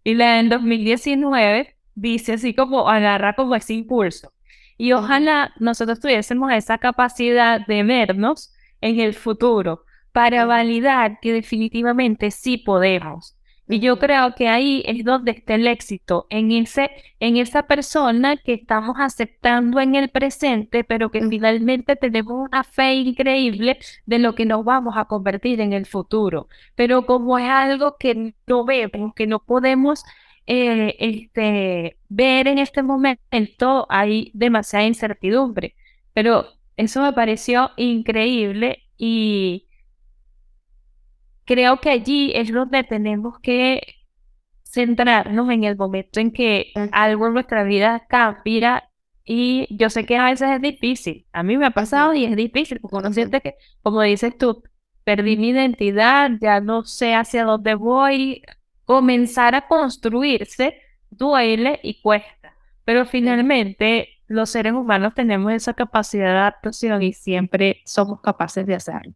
Y 0.04 0.16
la 0.16 0.36
del 0.38 0.50
2019 0.50 1.77
dice 1.98 2.34
así 2.34 2.54
como 2.54 2.88
agarra 2.90 3.34
como 3.34 3.56
ese 3.56 3.74
impulso. 3.74 4.32
Y 4.78 4.94
ojalá 4.94 5.54
nosotros 5.60 6.00
tuviésemos 6.00 6.52
esa 6.54 6.78
capacidad 6.78 7.66
de 7.66 7.84
vernos 7.84 8.54
en 8.80 9.00
el 9.00 9.16
futuro 9.16 9.84
para 10.12 10.46
validar 10.46 11.20
que 11.20 11.34
definitivamente 11.34 12.30
sí 12.32 12.58
podemos. 12.58 13.36
Y 13.70 13.80
yo 13.80 14.00
creo 14.00 14.34
que 14.36 14.48
ahí 14.48 14.82
es 14.86 15.04
donde 15.04 15.32
está 15.32 15.56
el 15.56 15.68
éxito, 15.68 16.26
en, 16.30 16.52
ese, 16.52 16.90
en 17.20 17.36
esa 17.36 17.64
persona 17.64 18.38
que 18.38 18.54
estamos 18.54 18.96
aceptando 18.98 19.82
en 19.82 19.96
el 19.96 20.10
presente, 20.10 20.86
pero 20.86 21.12
que 21.12 21.22
finalmente 21.28 21.98
tenemos 21.98 22.48
una 22.48 22.64
fe 22.64 22.94
increíble 22.94 23.78
de 24.06 24.20
lo 24.20 24.36
que 24.36 24.46
nos 24.46 24.64
vamos 24.64 24.96
a 24.96 25.06
convertir 25.06 25.60
en 25.60 25.74
el 25.74 25.86
futuro. 25.86 26.48
Pero 26.76 27.06
como 27.06 27.38
es 27.40 27.50
algo 27.50 27.98
que 27.98 28.34
no 28.46 28.64
vemos, 28.64 29.14
que 29.16 29.28
no 29.28 29.40
podemos 29.40 30.06
eh, 30.48 30.96
este, 31.00 31.98
ver 32.10 32.48
en 32.48 32.58
este 32.58 32.84
momento 32.84 33.86
hay 33.90 34.32
demasiada 34.34 34.86
incertidumbre, 34.86 35.76
pero 36.14 36.48
eso 36.78 37.02
me 37.02 37.14
pareció 37.14 37.72
increíble 37.78 38.84
y 38.98 39.68
creo 41.46 41.80
que 41.82 41.90
allí 41.90 42.32
es 42.36 42.52
donde 42.52 42.84
tenemos 42.84 43.40
que 43.40 43.82
centrarnos 44.64 45.50
en 45.50 45.64
el 45.64 45.78
momento 45.78 46.20
en 46.20 46.32
que 46.32 46.72
algo 46.92 47.28
en 47.28 47.34
nuestra 47.34 47.64
vida 47.64 48.06
cambia 48.10 48.90
y 49.26 49.68
yo 49.76 49.90
sé 49.90 50.06
que 50.06 50.18
a 50.18 50.26
veces 50.26 50.50
es 50.52 50.62
difícil. 50.62 51.28
A 51.34 51.44
mí 51.44 51.58
me 51.58 51.66
ha 51.66 51.72
pasado 51.72 52.14
y 52.14 52.26
es 52.26 52.36
difícil 52.36 52.80
porque 52.80 52.98
uno 52.98 53.12
siente 53.14 53.42
que, 53.42 53.56
como 53.84 54.02
dices 54.02 54.38
tú, 54.38 54.64
perdí 55.04 55.38
mi 55.38 55.50
identidad, 55.50 56.32
ya 56.42 56.62
no 56.62 56.84
sé 56.86 57.14
hacia 57.16 57.44
dónde 57.44 57.76
voy. 57.76 58.44
Comenzar 58.88 59.54
a 59.54 59.68
construirse 59.68 60.80
duele 61.10 61.80
y 61.84 62.02
cuesta, 62.02 62.56
pero 62.86 63.06
finalmente 63.06 64.08
los 64.28 64.50
seres 64.50 64.72
humanos 64.72 65.14
tenemos 65.14 65.52
esa 65.52 65.74
capacidad 65.74 66.28
de 66.28 66.40
adaptación 66.40 67.04
y 67.04 67.12
siempre 67.12 67.82
somos 67.86 68.22
capaces 68.22 68.66
de 68.66 68.76
hacerlo. 68.76 69.14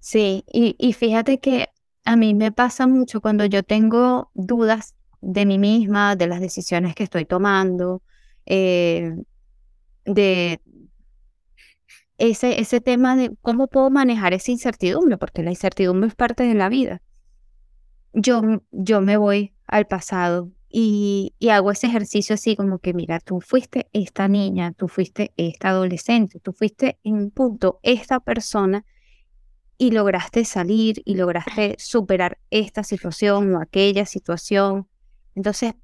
Sí, 0.00 0.44
y, 0.52 0.76
y 0.78 0.92
fíjate 0.92 1.40
que 1.40 1.68
a 2.04 2.16
mí 2.16 2.34
me 2.34 2.52
pasa 2.52 2.86
mucho 2.86 3.22
cuando 3.22 3.46
yo 3.46 3.62
tengo 3.62 4.30
dudas 4.34 4.94
de 5.22 5.46
mí 5.46 5.58
misma, 5.58 6.14
de 6.14 6.26
las 6.26 6.40
decisiones 6.40 6.94
que 6.94 7.04
estoy 7.04 7.24
tomando, 7.24 8.02
eh, 8.46 9.14
de 10.04 10.60
ese, 12.18 12.60
ese 12.60 12.80
tema 12.82 13.16
de 13.16 13.34
cómo 13.40 13.68
puedo 13.68 13.90
manejar 13.90 14.34
esa 14.34 14.50
incertidumbre, 14.50 15.16
porque 15.16 15.42
la 15.42 15.50
incertidumbre 15.50 16.08
es 16.08 16.14
parte 16.14 16.42
de 16.42 16.54
la 16.54 16.68
vida. 16.68 17.00
Yo, 18.12 18.42
yo 18.70 19.00
me 19.00 19.16
voy 19.16 19.54
al 19.66 19.86
pasado 19.86 20.50
y, 20.68 21.34
y 21.38 21.48
hago 21.50 21.70
ese 21.70 21.86
ejercicio 21.86 22.34
así 22.34 22.56
como 22.56 22.78
que, 22.78 22.94
mira, 22.94 23.20
tú 23.20 23.40
fuiste 23.40 23.88
esta 23.92 24.28
niña, 24.28 24.72
tú 24.72 24.88
fuiste 24.88 25.32
esta 25.36 25.70
adolescente, 25.70 26.40
tú 26.40 26.52
fuiste 26.52 26.98
en 27.04 27.14
un 27.14 27.30
punto 27.30 27.80
esta 27.82 28.20
persona 28.20 28.84
y 29.78 29.92
lograste 29.92 30.44
salir 30.44 31.02
y 31.04 31.14
lograste 31.14 31.76
superar 31.78 32.38
esta 32.50 32.82
situación 32.82 33.54
o 33.54 33.60
aquella 33.60 34.04
situación. 34.06 34.88
Entonces, 35.34 35.74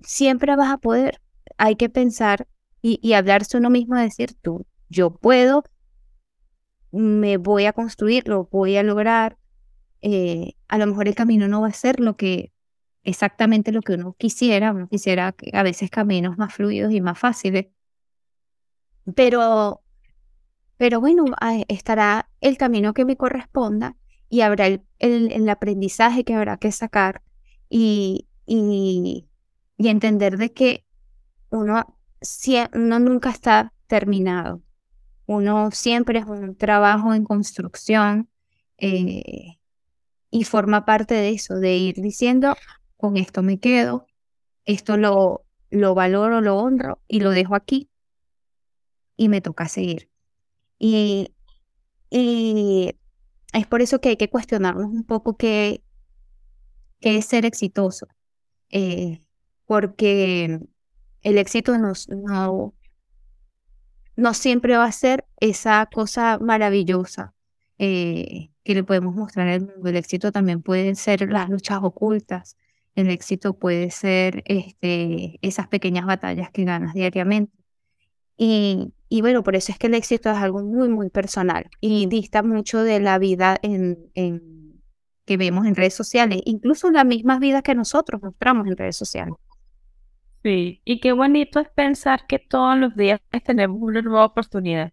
siempre 0.00 0.54
vas 0.56 0.70
a 0.70 0.78
poder. 0.78 1.20
Hay 1.58 1.76
que 1.76 1.88
pensar 1.88 2.46
y, 2.80 3.00
y 3.02 3.14
hablarse 3.14 3.58
uno 3.58 3.68
mismo, 3.68 3.96
decir 3.96 4.34
tú, 4.40 4.66
yo 4.88 5.10
puedo, 5.10 5.64
me 6.92 7.36
voy 7.36 7.66
a 7.66 7.72
construir, 7.72 8.28
lo 8.28 8.44
voy 8.44 8.76
a 8.76 8.82
lograr. 8.82 9.36
Eh, 10.02 10.54
a 10.68 10.78
lo 10.78 10.86
mejor 10.86 11.08
el 11.08 11.14
camino 11.14 11.48
no 11.48 11.60
va 11.60 11.68
a 11.68 11.72
ser 11.72 12.00
lo 12.00 12.16
que 12.16 12.52
exactamente 13.04 13.72
lo 13.72 13.82
que 13.82 13.94
uno 13.94 14.14
quisiera, 14.18 14.72
uno 14.72 14.88
quisiera 14.88 15.34
a 15.52 15.62
veces 15.62 15.90
caminos 15.90 16.38
más 16.38 16.54
fluidos 16.54 16.92
y 16.92 17.00
más 17.00 17.18
fáciles, 17.18 17.66
pero 19.14 19.82
pero 20.80 20.98
bueno, 20.98 21.26
estará 21.68 22.30
el 22.40 22.56
camino 22.56 22.94
que 22.94 23.04
me 23.04 23.18
corresponda 23.18 23.96
y 24.30 24.40
habrá 24.40 24.66
el, 24.66 24.82
el, 24.98 25.46
aprendizaje 25.50 26.24
que 26.24 26.32
habrá 26.34 26.56
que 26.56 26.72
sacar 26.72 27.22
y, 27.68 28.28
y, 28.46 29.28
entender 29.76 30.38
de 30.38 30.54
que 30.54 30.86
uno, 31.50 31.98
uno 32.72 32.98
nunca 32.98 33.28
está 33.28 33.74
terminado. 33.88 34.62
Uno 35.26 35.70
siempre 35.70 36.20
es 36.20 36.24
un 36.24 36.56
trabajo 36.56 37.12
en 37.12 37.24
construcción 37.24 38.30
eh, 38.78 39.58
y 40.30 40.44
forma 40.44 40.84
parte 40.84 41.14
de 41.14 41.30
eso, 41.30 41.56
de 41.56 41.76
ir 41.76 41.96
diciendo, 41.96 42.56
con 42.96 43.16
esto 43.16 43.42
me 43.42 43.58
quedo, 43.58 44.06
esto 44.64 44.96
lo, 44.96 45.44
lo 45.70 45.94
valoro, 45.94 46.40
lo 46.40 46.56
honro 46.58 47.00
y 47.08 47.20
lo 47.20 47.30
dejo 47.30 47.54
aquí 47.54 47.90
y 49.16 49.28
me 49.28 49.40
toca 49.40 49.68
seguir. 49.68 50.10
Y, 50.78 51.34
y 52.10 52.94
es 53.52 53.66
por 53.66 53.82
eso 53.82 54.00
que 54.00 54.10
hay 54.10 54.16
que 54.16 54.30
cuestionarnos 54.30 54.86
un 54.86 55.04
poco 55.04 55.36
qué, 55.36 55.82
qué 57.00 57.18
es 57.18 57.26
ser 57.26 57.44
exitoso. 57.44 58.06
Eh, 58.70 59.22
porque 59.66 60.60
el 61.22 61.38
éxito 61.38 61.76
no, 61.78 61.92
no, 64.16 64.34
siempre 64.34 64.76
va 64.76 64.84
a 64.84 64.92
ser 64.92 65.26
esa 65.38 65.86
cosa 65.92 66.38
maravillosa 66.38 67.34
eh, 67.82 68.50
que 68.62 68.74
le 68.74 68.84
podemos 68.84 69.14
mostrar 69.14 69.48
al 69.48 69.62
mundo. 69.62 69.88
El 69.88 69.96
éxito 69.96 70.30
también 70.32 70.60
puede 70.62 70.94
ser 70.96 71.30
las 71.32 71.48
luchas 71.48 71.78
ocultas. 71.82 72.58
El 72.94 73.08
éxito 73.08 73.58
puede 73.58 73.90
ser 73.90 74.42
este, 74.44 75.38
esas 75.40 75.66
pequeñas 75.66 76.04
batallas 76.04 76.50
que 76.50 76.64
ganas 76.64 76.92
diariamente. 76.92 77.56
Y, 78.36 78.92
y 79.08 79.22
bueno, 79.22 79.42
por 79.42 79.56
eso 79.56 79.72
es 79.72 79.78
que 79.78 79.86
el 79.86 79.94
éxito 79.94 80.30
es 80.30 80.36
algo 80.36 80.62
muy, 80.62 80.90
muy 80.90 81.08
personal 81.08 81.70
y 81.80 82.04
dista 82.06 82.42
mucho 82.42 82.82
de 82.82 83.00
la 83.00 83.18
vida 83.18 83.56
en, 83.62 84.10
en, 84.14 84.82
que 85.24 85.38
vemos 85.38 85.64
en 85.66 85.74
redes 85.74 85.94
sociales, 85.94 86.42
incluso 86.44 86.90
las 86.90 87.06
mismas 87.06 87.40
vidas 87.40 87.62
que 87.62 87.74
nosotros 87.74 88.20
mostramos 88.22 88.66
en 88.66 88.76
redes 88.76 88.96
sociales. 88.96 89.34
Sí, 90.42 90.82
y 90.84 91.00
qué 91.00 91.12
bonito 91.12 91.60
es 91.60 91.68
pensar 91.70 92.26
que 92.26 92.38
todos 92.38 92.76
los 92.76 92.94
días 92.94 93.20
tenemos 93.46 93.78
una 93.80 94.02
nueva 94.02 94.26
oportunidad 94.26 94.92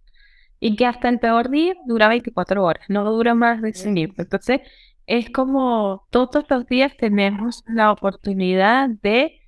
y 0.59 0.75
que 0.75 0.85
hasta 0.85 1.09
el 1.09 1.19
peor 1.19 1.49
día 1.49 1.75
dura 1.85 2.07
24 2.07 2.63
horas, 2.63 2.85
no 2.89 3.03
dura 3.11 3.35
más 3.35 3.61
de 3.61 3.73
100 3.73 3.93
minutos. 3.93 4.25
Entonces, 4.25 4.61
es 5.05 5.29
como 5.29 6.07
todos 6.09 6.45
los 6.49 6.65
días 6.67 6.95
tenemos 6.97 7.63
la 7.67 7.91
oportunidad 7.91 8.89
de 8.89 9.39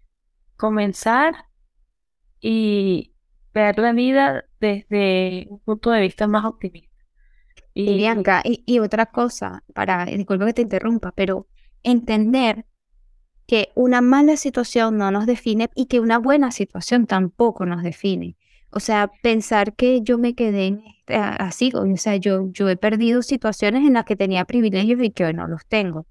comenzar 0.55 1.45
y 2.39 3.13
ver 3.53 3.77
la 3.77 3.91
vida 3.91 4.45
desde 4.59 5.47
un 5.49 5.59
punto 5.59 5.91
de 5.91 6.01
vista 6.01 6.27
más 6.27 6.45
optimista. 6.45 6.89
Y, 7.73 7.95
Bianca, 7.95 8.41
y, 8.43 8.79
otra 8.79 9.05
cosa, 9.05 9.63
para, 9.73 10.05
disculpa 10.05 10.45
que 10.47 10.53
te 10.53 10.61
interrumpa, 10.61 11.13
pero 11.13 11.47
entender 11.83 12.65
que 13.45 13.69
una 13.75 14.01
mala 14.01 14.37
situación 14.37 14.97
no 14.97 15.11
nos 15.11 15.25
define 15.25 15.69
y 15.75 15.85
que 15.85 15.99
una 15.99 16.19
buena 16.19 16.51
situación 16.51 17.07
tampoco 17.07 17.65
nos 17.65 17.83
define. 17.83 18.37
O 18.71 18.79
sea, 18.79 19.11
pensar 19.23 19.75
que 19.75 20.01
yo 20.01 20.17
me 20.17 20.35
quedé 20.35 20.81
así, 21.07 21.71
o 21.73 21.97
sea, 21.97 22.15
yo, 22.17 22.51
yo 22.51 22.69
he 22.69 22.77
perdido 22.77 23.21
situaciones 23.21 23.85
en 23.85 23.93
las 23.93 24.05
que 24.05 24.15
tenía 24.15 24.45
privilegios 24.45 25.01
y 25.01 25.09
que 25.09 25.25
hoy 25.25 25.33
no 25.33 25.47
los 25.47 25.65
tengo. 25.65 26.05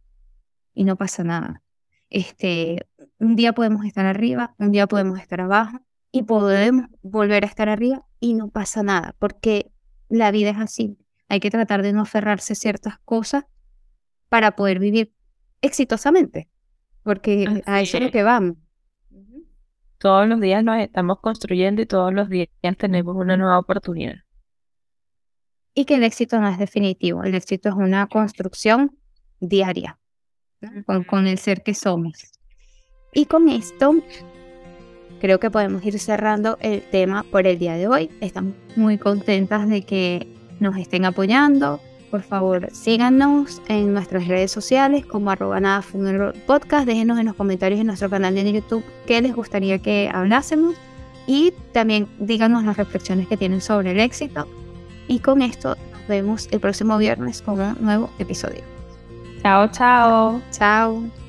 Y 0.74 0.84
no 0.84 0.96
pasa 0.96 1.24
nada. 1.24 1.62
Este, 2.10 2.86
un 3.18 3.36
día 3.36 3.52
podemos 3.52 3.84
estar 3.84 4.06
arriba, 4.06 4.54
un 4.58 4.72
día 4.72 4.86
podemos 4.86 5.20
estar 5.20 5.40
abajo, 5.40 5.78
y 6.10 6.22
podemos 6.22 6.86
volver 7.02 7.44
a 7.44 7.46
estar 7.46 7.68
arriba 7.68 8.04
y 8.20 8.34
no 8.34 8.48
pasa 8.48 8.82
nada, 8.82 9.14
porque 9.18 9.70
la 10.08 10.30
vida 10.30 10.50
es 10.50 10.58
así. 10.58 10.98
Hay 11.28 11.40
que 11.40 11.50
tratar 11.50 11.82
de 11.82 11.92
no 11.92 12.02
aferrarse 12.02 12.54
a 12.54 12.56
ciertas 12.56 12.98
cosas 13.04 13.44
para 14.28 14.52
poder 14.56 14.78
vivir 14.78 15.12
exitosamente, 15.60 16.48
porque 17.02 17.62
a 17.66 17.80
eso 17.80 17.98
es 17.98 18.04
lo 18.04 18.10
que 18.10 18.22
vamos. 18.22 18.56
Todos 19.98 20.28
los 20.28 20.40
días 20.40 20.62
nos 20.62 20.78
estamos 20.78 21.18
construyendo 21.20 21.82
y 21.82 21.86
todos 21.86 22.12
los 22.12 22.28
días 22.28 22.48
tenemos 22.78 23.16
una 23.16 23.36
nueva 23.36 23.58
oportunidad. 23.58 24.16
Y 25.74 25.84
que 25.84 25.96
el 25.96 26.04
éxito 26.04 26.40
no 26.40 26.48
es 26.48 26.58
definitivo, 26.58 27.24
el 27.24 27.34
éxito 27.34 27.68
es 27.68 27.74
una 27.74 28.06
construcción 28.06 28.96
diaria 29.40 29.98
con, 30.86 31.04
con 31.04 31.26
el 31.26 31.38
ser 31.38 31.62
que 31.62 31.74
somos. 31.74 32.32
Y 33.12 33.26
con 33.26 33.48
esto 33.48 33.94
creo 35.20 35.40
que 35.40 35.50
podemos 35.50 35.84
ir 35.84 35.98
cerrando 35.98 36.58
el 36.60 36.82
tema 36.82 37.24
por 37.24 37.46
el 37.46 37.58
día 37.58 37.74
de 37.74 37.88
hoy. 37.88 38.10
Estamos 38.20 38.54
muy 38.76 38.98
contentas 38.98 39.68
de 39.68 39.82
que 39.82 40.28
nos 40.60 40.76
estén 40.76 41.04
apoyando. 41.04 41.80
Por 42.10 42.22
favor, 42.22 42.68
síganos 42.72 43.60
en 43.68 43.92
nuestras 43.92 44.26
redes 44.26 44.50
sociales 44.50 45.04
como 45.04 45.30
arroba 45.30 45.60
nada 45.60 45.84
podcast. 46.46 46.86
Déjenos 46.86 47.18
en 47.18 47.26
los 47.26 47.34
comentarios 47.34 47.80
en 47.80 47.86
nuestro 47.86 48.08
canal 48.08 48.34
de 48.34 48.50
YouTube 48.52 48.84
qué 49.06 49.20
les 49.20 49.34
gustaría 49.34 49.78
que 49.78 50.10
hablásemos. 50.12 50.74
Y 51.26 51.52
también 51.72 52.08
díganos 52.18 52.64
las 52.64 52.78
reflexiones 52.78 53.28
que 53.28 53.36
tienen 53.36 53.60
sobre 53.60 53.90
el 53.90 54.00
éxito. 54.00 54.48
Y 55.06 55.18
con 55.18 55.42
esto 55.42 55.76
nos 55.92 56.08
vemos 56.08 56.48
el 56.50 56.60
próximo 56.60 56.96
viernes 56.96 57.42
con 57.42 57.60
un 57.60 57.76
nuevo 57.80 58.08
episodio. 58.18 58.62
Chao, 59.42 59.68
chao. 59.68 60.40
Chao. 60.50 61.27